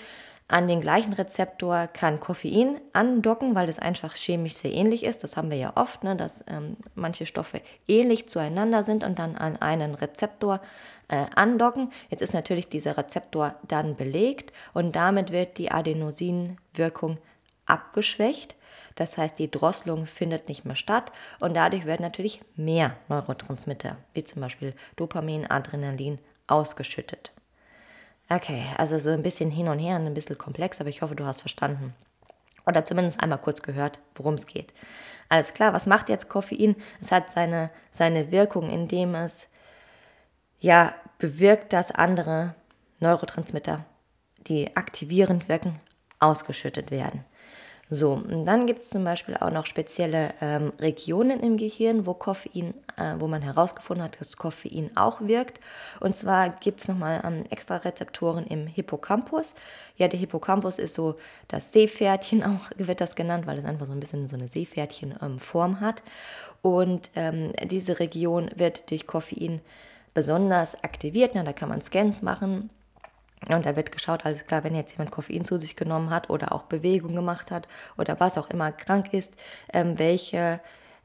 An 0.48 0.68
den 0.68 0.82
gleichen 0.82 1.14
Rezeptor 1.14 1.88
kann 1.88 2.20
Koffein 2.20 2.80
andocken, 2.92 3.56
weil 3.56 3.66
das 3.66 3.80
einfach 3.80 4.14
chemisch 4.16 4.54
sehr 4.54 4.74
ähnlich 4.74 5.04
ist. 5.04 5.24
Das 5.24 5.38
haben 5.38 5.50
wir 5.50 5.58
ja 5.58 5.74
oft, 5.76 6.04
ne, 6.04 6.16
dass 6.16 6.44
ähm, 6.48 6.78
manche 6.96 7.26
Stoffe 7.26 7.62
ähnlich 7.88 8.28
zueinander 8.28 8.84
sind 8.84 9.04
und 9.04 9.20
dann 9.20 9.36
an 9.36 9.62
einen 9.62 9.96
Rezeptor 9.96 10.60
äh, 11.08 11.26
andocken. 11.36 11.90
Jetzt 12.10 12.22
ist 12.22 12.34
natürlich 12.34 12.68
dieser 12.70 12.98
Rezeptor 12.98 13.56
dann 13.68 13.96
belegt 13.96 14.54
und 14.74 14.96
damit 14.96 15.32
wird 15.32 15.58
die 15.58 15.72
Adenosinwirkung 15.72 17.18
abgeschwächt. 17.66 18.56
Das 18.96 19.18
heißt, 19.18 19.40
die 19.40 19.50
Drosselung 19.50 20.06
findet 20.06 20.48
nicht 20.48 20.66
mehr 20.66 20.76
statt 20.76 21.12
und 21.40 21.56
dadurch 21.56 21.86
werden 21.86 22.04
natürlich 22.04 22.42
mehr 22.56 22.96
Neurotransmitter, 23.10 23.98
wie 24.14 24.24
zum 24.24 24.42
Beispiel 24.42 24.74
Dopamin, 24.96 25.50
Adrenalin, 25.50 26.20
ausgeschüttet. 26.48 27.32
Okay, 28.30 28.66
also 28.78 29.00
so 29.00 29.10
ein 29.10 29.24
bisschen 29.24 29.52
hin 29.52 29.68
und 29.68 29.80
her, 29.80 29.96
ein 29.96 30.14
bisschen 30.14 30.38
komplex, 30.38 30.80
aber 30.80 30.90
ich 30.90 31.02
hoffe, 31.02 31.16
du 31.16 31.26
hast 31.26 31.42
verstanden. 31.42 31.94
Oder 32.66 32.86
zumindest 32.86 33.22
einmal 33.22 33.40
kurz 33.40 33.62
gehört, 33.62 34.00
worum 34.16 34.36
es 34.36 34.48
geht. 34.48 34.74
Alles 35.30 35.54
klar, 35.54 35.74
was 35.74 35.86
macht 35.86 36.10
jetzt 36.10 36.30
Koffein? 36.30 36.76
Es 37.02 37.12
hat 37.12 37.30
seine, 37.30 37.70
seine 37.92 38.32
Wirkung, 38.32 38.70
indem 38.70 39.16
es 39.16 39.48
ja 40.60 40.94
bewirkt, 41.18 41.74
dass 41.74 41.92
andere 41.92 42.56
Neurotransmitter, 43.00 43.86
die 44.48 44.76
aktivierend 44.78 45.50
wirken, 45.50 45.80
ausgeschüttet 46.20 46.90
werden. 46.90 47.26
So, 47.94 48.14
und 48.14 48.46
dann 48.46 48.66
gibt 48.66 48.82
es 48.82 48.90
zum 48.90 49.04
Beispiel 49.04 49.38
auch 49.38 49.52
noch 49.52 49.68
spezielle 49.68 50.34
ähm, 50.42 50.74
Regionen 50.80 51.40
im 51.42 51.58
Gehirn, 51.58 52.08
wo 52.08 52.16
Koffein, 52.16 52.74
äh, 52.98 53.14
wo 53.20 53.28
man 53.28 53.44
herausgefunden 53.44 54.04
hat, 54.04 54.20
dass 54.20 54.36
Koffein 54.36 54.90
auch 54.98 55.22
wirkt. 55.22 55.60
Und 56.00 56.16
zwar 56.16 56.50
gibt 56.50 56.82
es 56.82 56.88
nochmal 56.88 57.22
ähm, 57.24 57.44
extra 57.52 57.78
Rezeptoren 57.78 58.48
im 58.48 58.66
Hippocampus. 58.66 59.54
Ja, 59.96 60.08
der 60.08 60.20
Hippocampus 60.20 60.80
ist 60.80 60.96
so 60.96 61.18
das 61.48 61.72
Seepferdchen 61.72 62.44
auch, 62.44 62.72
wird 62.78 63.00
das 63.00 63.16
genannt, 63.16 63.46
weil 63.46 63.60
es 63.60 63.66
einfach 63.66 63.86
so 63.86 63.92
ein 63.92 64.00
bisschen 64.00 64.28
so 64.28 64.38
eine 64.38 64.48
Seepferdchenform 64.48 65.72
ähm, 65.74 65.80
hat. 65.80 66.02
Und 66.64 67.12
ähm, 67.16 67.54
diese 67.64 68.00
Region 68.00 68.50
wird 68.56 68.90
durch 68.90 69.06
Koffein 69.06 69.62
besonders 70.16 70.84
aktiviert. 70.84 71.34
Na, 71.36 71.44
da 71.44 71.54
kann 71.54 71.70
man 71.70 71.84
Scans 71.84 72.24
machen 72.24 72.72
und 73.50 73.66
da 73.66 73.76
wird 73.76 73.92
geschaut, 73.92 74.26
alles 74.26 74.46
klar, 74.46 74.64
wenn 74.64 74.76
jetzt 74.76 74.92
jemand 74.92 75.12
Koffein 75.12 75.46
zu 75.46 75.58
sich 75.58 75.76
genommen 75.76 76.10
hat 76.10 76.30
oder 76.30 76.54
auch 76.54 76.64
Bewegung 76.64 77.16
gemacht 77.16 77.52
hat 77.52 77.68
oder 77.98 78.20
was 78.20 78.38
auch 78.38 78.50
immer 78.50 78.72
krank 78.72 79.14
ist, 79.14 79.36
ähm, 79.74 80.00
welche 80.00 80.60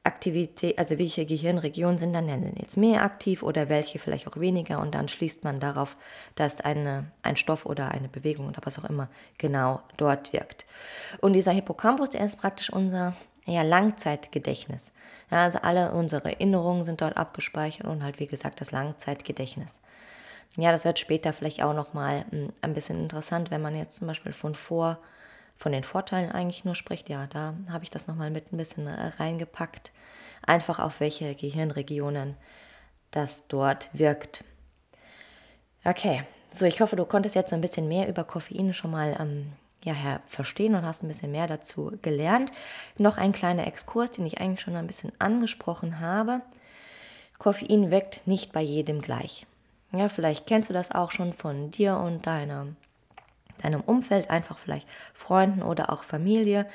Aktivität, 0.04 0.78
also 0.78 0.98
welche 0.98 1.26
Gehirnregionen 1.26 1.98
sind 1.98 2.14
dann 2.14 2.28
jetzt 2.56 2.76
mehr 2.76 3.02
aktiv 3.02 3.42
oder 3.42 3.68
welche 3.68 3.98
vielleicht 3.98 4.26
auch 4.26 4.38
weniger 4.38 4.80
und 4.80 4.94
dann 4.94 5.08
schließt 5.08 5.44
man 5.44 5.60
darauf, 5.60 5.96
dass 6.34 6.60
eine, 6.60 7.10
ein 7.22 7.36
Stoff 7.36 7.66
oder 7.66 7.90
eine 7.90 8.08
Bewegung 8.08 8.48
oder 8.48 8.60
was 8.64 8.78
auch 8.78 8.84
immer 8.84 9.08
genau 9.36 9.82
dort 9.96 10.32
wirkt. 10.32 10.64
Und 11.20 11.34
dieser 11.34 11.52
Hippocampus, 11.52 12.10
der 12.10 12.24
ist 12.24 12.40
praktisch 12.40 12.70
unser 12.70 13.14
ja, 13.44 13.62
Langzeitgedächtnis. 13.62 14.92
Ja, 15.30 15.42
also 15.42 15.58
alle 15.62 15.92
unsere 15.92 16.32
Erinnerungen 16.32 16.84
sind 16.84 17.00
dort 17.00 17.16
abgespeichert 17.16 17.86
und 17.86 18.02
halt 18.02 18.18
wie 18.18 18.26
gesagt 18.26 18.60
das 18.60 18.70
Langzeitgedächtnis. 18.70 19.78
Ja, 20.58 20.72
das 20.72 20.84
wird 20.84 20.98
später 20.98 21.32
vielleicht 21.32 21.62
auch 21.62 21.72
nochmal 21.72 22.24
hm, 22.30 22.52
ein 22.62 22.74
bisschen 22.74 23.00
interessant, 23.00 23.52
wenn 23.52 23.62
man 23.62 23.76
jetzt 23.76 23.98
zum 23.98 24.08
Beispiel 24.08 24.32
von 24.32 24.54
vor, 24.54 24.98
von 25.56 25.70
den 25.70 25.84
Vorteilen 25.84 26.32
eigentlich 26.32 26.64
nur 26.64 26.74
spricht. 26.74 27.08
Ja, 27.08 27.28
da 27.28 27.54
habe 27.70 27.84
ich 27.84 27.90
das 27.90 28.08
nochmal 28.08 28.30
mit 28.30 28.52
ein 28.52 28.56
bisschen 28.56 28.88
äh, 28.88 29.12
reingepackt. 29.18 29.92
Einfach 30.44 30.80
auf 30.80 30.98
welche 30.98 31.36
Gehirnregionen 31.36 32.36
das 33.12 33.44
dort 33.46 33.88
wirkt. 33.92 34.42
Okay, 35.84 36.24
so 36.52 36.66
ich 36.66 36.80
hoffe, 36.80 36.96
du 36.96 37.04
konntest 37.04 37.36
jetzt 37.36 37.52
ein 37.52 37.60
bisschen 37.60 37.86
mehr 37.86 38.08
über 38.08 38.24
Koffein 38.24 38.74
schon 38.74 38.90
mal 38.90 39.16
ähm, 39.20 39.52
ja, 39.84 39.94
verstehen 40.26 40.74
und 40.74 40.84
hast 40.84 41.04
ein 41.04 41.08
bisschen 41.08 41.30
mehr 41.30 41.46
dazu 41.46 41.96
gelernt. 42.02 42.50
Noch 42.96 43.16
ein 43.16 43.32
kleiner 43.32 43.68
Exkurs, 43.68 44.10
den 44.10 44.26
ich 44.26 44.40
eigentlich 44.40 44.60
schon 44.62 44.74
ein 44.74 44.88
bisschen 44.88 45.12
angesprochen 45.20 46.00
habe. 46.00 46.40
Koffein 47.38 47.92
wirkt 47.92 48.26
nicht 48.26 48.52
bei 48.52 48.60
jedem 48.60 49.02
gleich. 49.02 49.46
Ja, 49.92 50.08
vielleicht 50.08 50.46
kennst 50.46 50.68
du 50.68 50.74
das 50.74 50.94
auch 50.94 51.10
schon 51.10 51.32
von 51.32 51.70
dir 51.70 51.96
und 51.96 52.26
deiner, 52.26 52.66
deinem 53.62 53.80
Umfeld, 53.80 54.28
einfach 54.28 54.58
vielleicht 54.58 54.86
Freunden 55.14 55.62
oder 55.62 55.90
auch 55.90 56.04
Familie. 56.04 56.66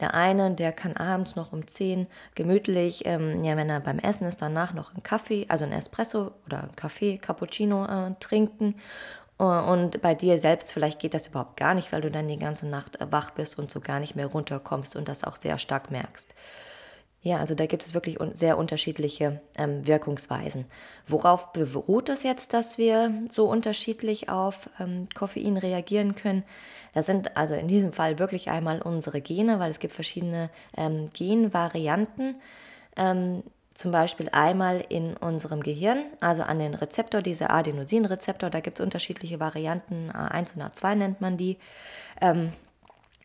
Der 0.00 0.14
eine, 0.14 0.52
der 0.54 0.72
kann 0.72 0.96
abends 0.96 1.36
noch 1.36 1.52
um 1.52 1.66
10 1.66 2.06
gemütlich, 2.34 3.04
ähm, 3.04 3.44
ja, 3.44 3.56
wenn 3.58 3.68
er 3.68 3.80
beim 3.80 3.98
Essen 3.98 4.26
ist, 4.26 4.40
danach 4.40 4.72
noch 4.72 4.94
einen 4.94 5.02
Kaffee, 5.02 5.44
also 5.48 5.64
einen 5.64 5.74
Espresso 5.74 6.32
oder 6.46 6.62
einen 6.62 6.76
Kaffee, 6.76 7.18
Cappuccino 7.18 7.84
äh, 7.84 8.14
trinken. 8.20 8.76
Äh, 9.38 9.44
und 9.44 10.00
bei 10.00 10.14
dir 10.14 10.38
selbst 10.38 10.72
vielleicht 10.72 10.98
geht 10.98 11.12
das 11.14 11.26
überhaupt 11.26 11.58
gar 11.58 11.74
nicht, 11.74 11.92
weil 11.92 12.00
du 12.00 12.10
dann 12.10 12.28
die 12.28 12.38
ganze 12.38 12.66
Nacht 12.66 12.98
wach 13.10 13.30
bist 13.32 13.58
und 13.58 13.70
so 13.70 13.80
gar 13.80 14.00
nicht 14.00 14.16
mehr 14.16 14.26
runterkommst 14.26 14.96
und 14.96 15.08
das 15.08 15.24
auch 15.24 15.36
sehr 15.36 15.58
stark 15.58 15.90
merkst. 15.90 16.34
Ja, 17.24 17.38
also 17.38 17.54
da 17.54 17.66
gibt 17.66 17.86
es 17.86 17.94
wirklich 17.94 18.18
sehr 18.32 18.58
unterschiedliche 18.58 19.40
ähm, 19.56 19.86
Wirkungsweisen. 19.86 20.64
Worauf 21.06 21.52
beruht 21.52 22.08
es 22.08 22.24
jetzt, 22.24 22.52
dass 22.52 22.78
wir 22.78 23.12
so 23.30 23.48
unterschiedlich 23.48 24.28
auf 24.28 24.68
ähm, 24.80 25.08
Koffein 25.14 25.56
reagieren 25.56 26.16
können? 26.16 26.42
Das 26.94 27.06
sind 27.06 27.36
also 27.36 27.54
in 27.54 27.68
diesem 27.68 27.92
Fall 27.92 28.18
wirklich 28.18 28.50
einmal 28.50 28.82
unsere 28.82 29.20
Gene, 29.20 29.60
weil 29.60 29.70
es 29.70 29.78
gibt 29.78 29.94
verschiedene 29.94 30.50
ähm, 30.76 31.10
Genvarianten. 31.12 32.40
Ähm, 32.96 33.44
zum 33.74 33.92
Beispiel 33.92 34.28
einmal 34.32 34.84
in 34.88 35.16
unserem 35.16 35.62
Gehirn, 35.62 36.04
also 36.20 36.42
an 36.42 36.58
den 36.58 36.74
Rezeptor, 36.74 37.22
dieser 37.22 37.50
Adenosinrezeptor, 37.50 38.50
da 38.50 38.60
gibt 38.60 38.78
es 38.78 38.84
unterschiedliche 38.84 39.40
Varianten, 39.40 40.10
A1 40.10 40.56
und 40.56 40.62
A2 40.62 40.94
nennt 40.96 41.20
man 41.20 41.36
die. 41.36 41.56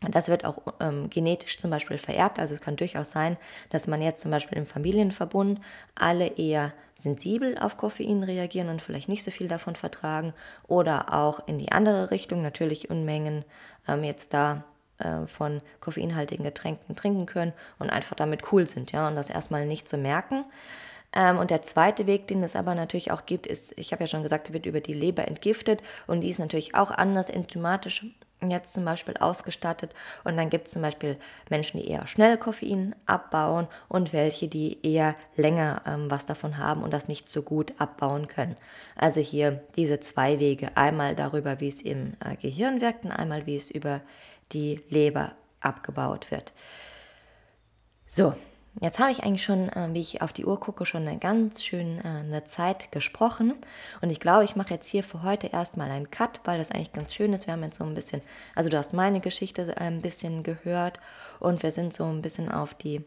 Das 0.02 0.28
wird 0.28 0.44
auch 0.44 0.58
ähm, 0.78 1.10
genetisch 1.10 1.58
zum 1.58 1.70
Beispiel 1.70 1.98
vererbt. 1.98 2.38
Also 2.38 2.54
es 2.54 2.60
kann 2.60 2.76
durchaus 2.76 3.10
sein, 3.10 3.36
dass 3.70 3.88
man 3.88 4.00
jetzt 4.00 4.22
zum 4.22 4.30
Beispiel 4.30 4.56
im 4.56 4.66
Familienverbund 4.66 5.60
alle 5.96 6.28
eher 6.36 6.72
sensibel 6.94 7.58
auf 7.58 7.76
Koffein 7.76 8.22
reagieren 8.22 8.68
und 8.68 8.80
vielleicht 8.80 9.08
nicht 9.08 9.24
so 9.24 9.30
viel 9.30 9.48
davon 9.48 9.74
vertragen. 9.74 10.34
Oder 10.68 11.14
auch 11.14 11.46
in 11.48 11.58
die 11.58 11.72
andere 11.72 12.10
Richtung, 12.10 12.42
natürlich 12.42 12.90
Unmengen 12.90 13.44
ähm, 13.88 14.04
jetzt 14.04 14.34
da 14.34 14.64
äh, 14.98 15.26
von 15.26 15.62
koffeinhaltigen 15.80 16.44
Getränken 16.44 16.94
trinken 16.94 17.26
können 17.26 17.52
und 17.78 17.90
einfach 17.90 18.16
damit 18.16 18.52
cool 18.52 18.66
sind, 18.66 18.92
ja, 18.92 19.08
und 19.08 19.16
das 19.16 19.30
erstmal 19.30 19.66
nicht 19.66 19.88
zu 19.88 19.96
merken. 19.96 20.44
Ähm, 21.12 21.38
und 21.38 21.50
der 21.50 21.62
zweite 21.62 22.06
Weg, 22.06 22.26
den 22.26 22.42
es 22.42 22.56
aber 22.56 22.74
natürlich 22.74 23.10
auch 23.10 23.26
gibt, 23.26 23.46
ist, 23.46 23.76
ich 23.78 23.92
habe 23.92 24.04
ja 24.04 24.08
schon 24.08 24.22
gesagt, 24.22 24.52
wird 24.52 24.66
über 24.66 24.80
die 24.80 24.94
Leber 24.94 25.26
entgiftet 25.26 25.82
und 26.06 26.20
die 26.20 26.30
ist 26.30 26.38
natürlich 26.38 26.74
auch 26.74 26.90
anders 26.90 27.30
enzymatisch 27.30 28.06
jetzt 28.46 28.72
zum 28.72 28.84
Beispiel 28.84 29.16
ausgestattet. 29.16 29.94
Und 30.24 30.36
dann 30.36 30.50
gibt 30.50 30.66
es 30.66 30.72
zum 30.72 30.82
Beispiel 30.82 31.16
Menschen, 31.50 31.80
die 31.80 31.88
eher 31.88 32.06
schnell 32.06 32.36
Koffein 32.36 32.94
abbauen 33.06 33.66
und 33.88 34.12
welche, 34.12 34.48
die 34.48 34.78
eher 34.82 35.16
länger 35.36 35.82
ähm, 35.86 36.10
was 36.10 36.26
davon 36.26 36.58
haben 36.58 36.82
und 36.82 36.92
das 36.92 37.08
nicht 37.08 37.28
so 37.28 37.42
gut 37.42 37.72
abbauen 37.78 38.28
können. 38.28 38.56
Also 38.96 39.20
hier 39.20 39.62
diese 39.76 40.00
zwei 40.00 40.38
Wege. 40.38 40.70
Einmal 40.76 41.16
darüber, 41.16 41.60
wie 41.60 41.68
es 41.68 41.80
im 41.80 42.14
äh, 42.24 42.36
Gehirn 42.36 42.80
wirkt 42.80 43.04
und 43.04 43.12
einmal, 43.12 43.46
wie 43.46 43.56
es 43.56 43.70
über 43.70 44.00
die 44.52 44.80
Leber 44.88 45.32
abgebaut 45.60 46.30
wird. 46.30 46.52
So, 48.08 48.34
Jetzt 48.80 49.00
habe 49.00 49.10
ich 49.10 49.24
eigentlich 49.24 49.44
schon, 49.44 49.68
äh, 49.70 49.88
wie 49.92 50.00
ich 50.00 50.22
auf 50.22 50.32
die 50.32 50.44
Uhr 50.44 50.60
gucke, 50.60 50.86
schon 50.86 51.06
eine 51.06 51.18
ganz 51.18 51.64
schöne 51.64 51.98
äh, 52.00 52.06
eine 52.06 52.44
Zeit 52.44 52.92
gesprochen. 52.92 53.54
Und 54.00 54.10
ich 54.10 54.20
glaube, 54.20 54.44
ich 54.44 54.54
mache 54.54 54.74
jetzt 54.74 54.86
hier 54.86 55.02
für 55.02 55.22
heute 55.22 55.48
erstmal 55.48 55.90
einen 55.90 56.10
Cut, 56.10 56.40
weil 56.44 56.58
das 56.58 56.70
eigentlich 56.70 56.92
ganz 56.92 57.12
schön 57.12 57.32
ist. 57.32 57.46
Wir 57.46 57.54
haben 57.54 57.64
jetzt 57.64 57.78
so 57.78 57.84
ein 57.84 57.94
bisschen, 57.94 58.22
also 58.54 58.70
du 58.70 58.78
hast 58.78 58.92
meine 58.92 59.20
Geschichte 59.20 59.74
äh, 59.76 59.80
ein 59.80 60.00
bisschen 60.00 60.44
gehört 60.44 61.00
und 61.40 61.62
wir 61.62 61.72
sind 61.72 61.92
so 61.92 62.04
ein 62.04 62.22
bisschen 62.22 62.50
auf 62.50 62.74
die 62.74 63.04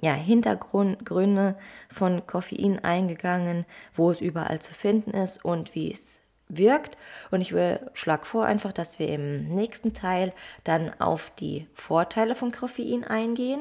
ja, 0.00 0.14
Hintergründe 0.14 1.56
von 1.92 2.26
Koffein 2.26 2.82
eingegangen, 2.82 3.66
wo 3.94 4.10
es 4.10 4.22
überall 4.22 4.60
zu 4.60 4.72
finden 4.72 5.10
ist 5.10 5.44
und 5.44 5.74
wie 5.74 5.92
es 5.92 6.20
wirkt. 6.48 6.96
Und 7.30 7.40
ich 7.40 7.54
schlage 7.94 8.24
vor 8.24 8.44
einfach, 8.44 8.72
dass 8.72 8.98
wir 8.98 9.08
im 9.08 9.48
nächsten 9.54 9.94
Teil 9.94 10.32
dann 10.64 10.90
auf 11.00 11.30
die 11.38 11.66
Vorteile 11.72 12.34
von 12.34 12.52
Koffein 12.52 13.04
eingehen, 13.04 13.60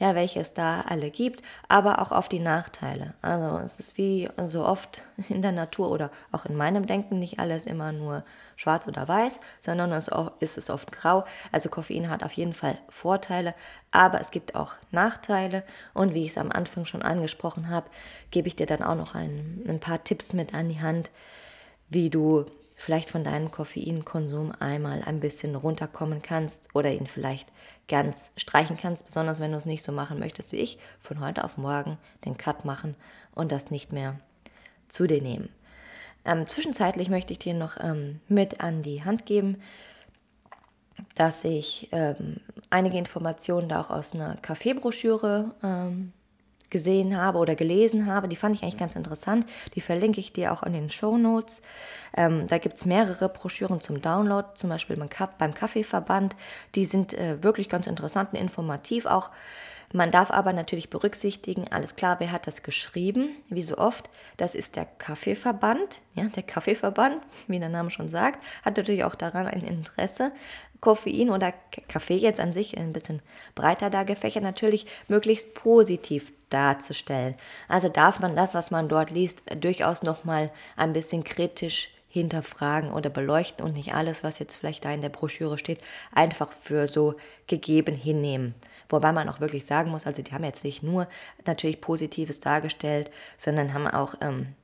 ja, 0.00 0.14
welche 0.14 0.40
es 0.40 0.54
da 0.54 0.80
alle 0.80 1.10
gibt, 1.10 1.42
aber 1.68 2.00
auch 2.00 2.10
auf 2.10 2.28
die 2.30 2.40
Nachteile. 2.40 3.12
Also 3.20 3.58
es 3.58 3.78
ist 3.78 3.98
wie 3.98 4.30
so 4.46 4.64
oft 4.64 5.02
in 5.28 5.42
der 5.42 5.52
Natur 5.52 5.90
oder 5.90 6.10
auch 6.32 6.46
in 6.46 6.56
meinem 6.56 6.86
Denken 6.86 7.18
nicht 7.18 7.38
alles 7.38 7.66
immer 7.66 7.92
nur 7.92 8.24
schwarz 8.56 8.88
oder 8.88 9.06
weiß, 9.06 9.40
sondern 9.60 9.92
es 9.92 10.10
ist 10.40 10.56
es 10.56 10.70
oft 10.70 10.90
grau. 10.90 11.24
Also 11.52 11.68
Koffein 11.68 12.08
hat 12.08 12.24
auf 12.24 12.32
jeden 12.32 12.54
Fall 12.54 12.78
Vorteile, 12.88 13.54
aber 13.90 14.22
es 14.22 14.30
gibt 14.30 14.54
auch 14.54 14.74
Nachteile. 14.90 15.64
Und 15.92 16.14
wie 16.14 16.24
ich 16.24 16.30
es 16.30 16.38
am 16.38 16.50
Anfang 16.50 16.86
schon 16.86 17.02
angesprochen 17.02 17.68
habe, 17.68 17.90
gebe 18.30 18.48
ich 18.48 18.56
dir 18.56 18.66
dann 18.66 18.82
auch 18.82 18.96
noch 18.96 19.14
ein, 19.14 19.64
ein 19.68 19.80
paar 19.80 20.02
Tipps 20.02 20.32
mit 20.32 20.54
an 20.54 20.70
die 20.70 20.80
Hand, 20.80 21.10
wie 21.90 22.08
du 22.08 22.46
vielleicht 22.80 23.10
von 23.10 23.24
deinem 23.24 23.50
Koffeinkonsum 23.50 24.52
einmal 24.58 25.02
ein 25.02 25.20
bisschen 25.20 25.54
runterkommen 25.54 26.22
kannst 26.22 26.74
oder 26.74 26.90
ihn 26.90 27.06
vielleicht 27.06 27.52
ganz 27.88 28.30
streichen 28.38 28.78
kannst, 28.80 29.04
besonders 29.04 29.38
wenn 29.38 29.50
du 29.50 29.58
es 29.58 29.66
nicht 29.66 29.82
so 29.82 29.92
machen 29.92 30.18
möchtest 30.18 30.52
wie 30.52 30.56
ich, 30.56 30.78
von 30.98 31.20
heute 31.20 31.44
auf 31.44 31.58
morgen 31.58 31.98
den 32.24 32.38
Cut 32.38 32.64
machen 32.64 32.96
und 33.34 33.52
das 33.52 33.70
nicht 33.70 33.92
mehr 33.92 34.18
zu 34.88 35.06
dir 35.06 35.20
nehmen. 35.20 35.50
Ähm, 36.24 36.46
zwischenzeitlich 36.46 37.10
möchte 37.10 37.34
ich 37.34 37.38
dir 37.38 37.52
noch 37.52 37.76
ähm, 37.78 38.20
mit 38.28 38.62
an 38.62 38.80
die 38.80 39.04
Hand 39.04 39.26
geben, 39.26 39.60
dass 41.16 41.44
ich 41.44 41.90
ähm, 41.92 42.40
einige 42.70 42.96
Informationen 42.96 43.68
da 43.68 43.82
auch 43.82 43.90
aus 43.90 44.14
einer 44.14 44.38
Kaffeebroschüre 44.38 45.54
ähm, 45.62 46.14
gesehen 46.70 47.16
habe 47.16 47.38
oder 47.38 47.54
gelesen 47.54 48.06
habe. 48.06 48.28
Die 48.28 48.36
fand 48.36 48.54
ich 48.54 48.62
eigentlich 48.62 48.78
ganz 48.78 48.96
interessant. 48.96 49.46
Die 49.74 49.80
verlinke 49.80 50.20
ich 50.20 50.32
dir 50.32 50.52
auch 50.52 50.62
in 50.62 50.72
den 50.72 50.90
Show 50.90 51.18
Notes. 51.18 51.62
Ähm, 52.16 52.46
da 52.46 52.58
gibt 52.58 52.76
es 52.76 52.86
mehrere 52.86 53.28
Broschüren 53.28 53.80
zum 53.80 54.00
Download, 54.00 54.48
zum 54.54 54.70
Beispiel 54.70 54.96
beim 54.96 55.54
Kaffeeverband. 55.54 56.36
Die 56.74 56.86
sind 56.86 57.14
äh, 57.14 57.42
wirklich 57.42 57.68
ganz 57.68 57.86
interessant 57.86 58.32
und 58.32 58.38
informativ 58.38 59.06
auch. 59.06 59.30
Man 59.92 60.12
darf 60.12 60.30
aber 60.30 60.52
natürlich 60.52 60.88
berücksichtigen, 60.88 61.66
alles 61.72 61.96
klar, 61.96 62.20
wer 62.20 62.30
hat 62.30 62.46
das 62.46 62.62
geschrieben? 62.62 63.30
Wie 63.48 63.62
so 63.62 63.76
oft, 63.76 64.08
das 64.36 64.54
ist 64.54 64.76
der 64.76 64.84
Kaffeeverband. 64.84 66.00
Ja, 66.14 66.24
der 66.28 66.44
Kaffeeverband, 66.44 67.20
wie 67.48 67.58
der 67.58 67.70
Name 67.70 67.90
schon 67.90 68.08
sagt, 68.08 68.44
hat 68.64 68.76
natürlich 68.76 69.02
auch 69.02 69.16
daran 69.16 69.48
ein 69.48 69.62
Interesse, 69.62 70.30
Koffein 70.80 71.30
oder 71.30 71.52
Kaffee 71.88 72.16
jetzt 72.16 72.38
an 72.38 72.52
sich 72.52 72.78
ein 72.78 72.92
bisschen 72.92 73.20
breiter 73.56 73.90
da 73.90 74.04
gefächert, 74.04 74.44
natürlich 74.44 74.86
möglichst 75.08 75.54
positiv 75.54 76.32
darzustellen. 76.50 77.34
Also 77.68 77.88
darf 77.88 78.20
man 78.20 78.36
das, 78.36 78.54
was 78.54 78.70
man 78.70 78.88
dort 78.88 79.10
liest, 79.10 79.42
durchaus 79.60 80.02
nochmal 80.02 80.50
ein 80.76 80.92
bisschen 80.92 81.24
kritisch 81.24 81.90
hinterfragen 82.08 82.90
oder 82.90 83.08
beleuchten 83.08 83.64
und 83.64 83.76
nicht 83.76 83.94
alles, 83.94 84.24
was 84.24 84.40
jetzt 84.40 84.56
vielleicht 84.56 84.84
da 84.84 84.92
in 84.92 85.00
der 85.00 85.10
Broschüre 85.10 85.58
steht, 85.58 85.80
einfach 86.12 86.52
für 86.52 86.88
so 86.88 87.14
gegeben 87.46 87.94
hinnehmen. 87.94 88.54
Wobei 88.88 89.12
man 89.12 89.28
auch 89.28 89.38
wirklich 89.38 89.64
sagen 89.64 89.92
muss, 89.92 90.06
also 90.06 90.20
die 90.20 90.32
haben 90.32 90.42
jetzt 90.42 90.64
nicht 90.64 90.82
nur 90.82 91.06
natürlich 91.46 91.80
Positives 91.80 92.40
dargestellt, 92.40 93.12
sondern 93.36 93.72
haben 93.72 93.86
auch 93.86 94.14
ähm, 94.20 94.54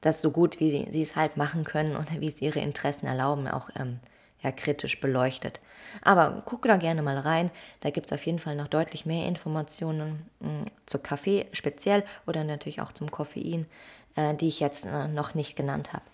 das 0.00 0.22
so 0.22 0.30
gut, 0.30 0.60
wie 0.60 0.70
sie, 0.70 0.88
sie 0.92 1.02
es 1.02 1.16
halt 1.16 1.36
machen 1.36 1.64
können 1.64 1.96
und 1.96 2.20
wie 2.20 2.28
es 2.28 2.40
ihre 2.40 2.60
Interessen 2.60 3.06
erlauben, 3.06 3.48
auch 3.48 3.68
ähm, 3.76 3.98
ja, 4.46 4.52
kritisch 4.52 5.00
beleuchtet. 5.00 5.60
Aber 6.02 6.42
guck 6.46 6.62
da 6.62 6.76
gerne 6.76 7.02
mal 7.02 7.18
rein. 7.18 7.50
Da 7.80 7.90
gibt 7.90 8.06
es 8.06 8.12
auf 8.12 8.24
jeden 8.24 8.38
Fall 8.38 8.56
noch 8.56 8.68
deutlich 8.68 9.06
mehr 9.06 9.26
Informationen 9.26 10.28
mh, 10.40 10.48
hm, 10.48 10.66
zu 10.86 10.98
Kaffee 10.98 11.46
speziell 11.52 12.04
oder 12.26 12.44
natürlich 12.44 12.80
auch 12.80 12.92
zum 12.92 13.10
Koffein, 13.10 13.66
äh, 14.14 14.34
die 14.34 14.48
ich 14.48 14.60
jetzt 14.60 14.86
äh, 14.86 15.08
noch 15.08 15.34
nicht 15.34 15.56
genannt 15.56 15.92
habe. 15.92 16.04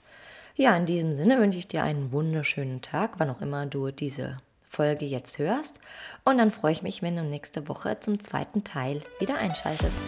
Ja, 0.55 0.77
in 0.77 0.87
diesem 0.87 1.17
Sinne 1.17 1.39
wünsche 1.39 1.59
ich 1.59 1.69
dir 1.69 1.83
einen 1.83 2.13
wunderschönen 2.13 2.83
Tag, 2.83 3.13
wann 3.19 3.31
auch 3.31 3.41
immer 3.41 3.67
du 3.67 3.91
diese 3.91 4.39
Folge 4.69 5.05
jetzt 5.05 5.39
hörst. 5.39 5.79
Und 6.25 6.39
dann 6.39 6.51
freue 6.51 6.73
ich 6.73 6.83
mich, 6.83 7.03
wenn 7.03 7.17
du 7.17 7.23
nächste 7.23 7.69
Woche 7.69 8.01
zum 8.01 8.21
zweiten 8.21 8.65
Teil 8.65 9.03
wieder 9.19 9.37
einschaltest. 9.37 10.01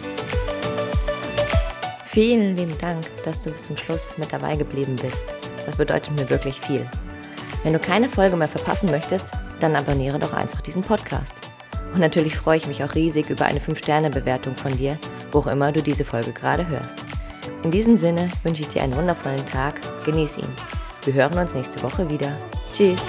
Vielen 2.05 2.55
lieben 2.55 2.77
Dank, 2.77 3.05
dass 3.23 3.43
du 3.43 3.51
bis 3.51 3.65
zum 3.65 3.77
Schluss 3.77 4.17
mit 4.17 4.31
dabei 4.31 4.55
geblieben 4.55 4.95
bist. 4.95 5.35
Das 5.65 5.75
bedeutet 5.75 6.15
mir 6.15 6.29
wirklich 6.29 6.61
viel. 6.61 6.89
Wenn 7.65 7.73
du 7.73 7.79
keine 7.79 8.09
Folge 8.09 8.35
mehr 8.35 8.47
verpassen 8.47 8.91
möchtest, 8.91 9.31
dann 9.59 9.75
abonniere 9.75 10.19
doch 10.19 10.33
einfach 10.33 10.61
diesen 10.61 10.83
Podcast. 10.83 11.33
Und 11.95 11.99
natürlich 11.99 12.37
freue 12.37 12.57
ich 12.57 12.67
mich 12.67 12.83
auch 12.83 12.93
riesig 12.93 13.31
über 13.31 13.45
eine 13.45 13.59
5-Sterne-Bewertung 13.59 14.55
von 14.55 14.77
dir, 14.77 14.99
wo 15.31 15.39
auch 15.39 15.47
immer 15.47 15.71
du 15.71 15.81
diese 15.81 16.05
Folge 16.05 16.31
gerade 16.31 16.67
hörst. 16.67 17.03
In 17.63 17.71
diesem 17.71 17.95
Sinne 17.95 18.29
wünsche 18.43 18.61
ich 18.61 18.67
dir 18.67 18.83
einen 18.83 18.95
wundervollen 18.95 19.43
Tag, 19.47 19.81
genieß 20.05 20.37
ihn. 20.37 20.53
Wir 21.05 21.15
hören 21.15 21.39
uns 21.39 21.55
nächste 21.55 21.81
Woche 21.81 22.07
wieder. 22.07 22.37
Tschüss! 22.71 23.03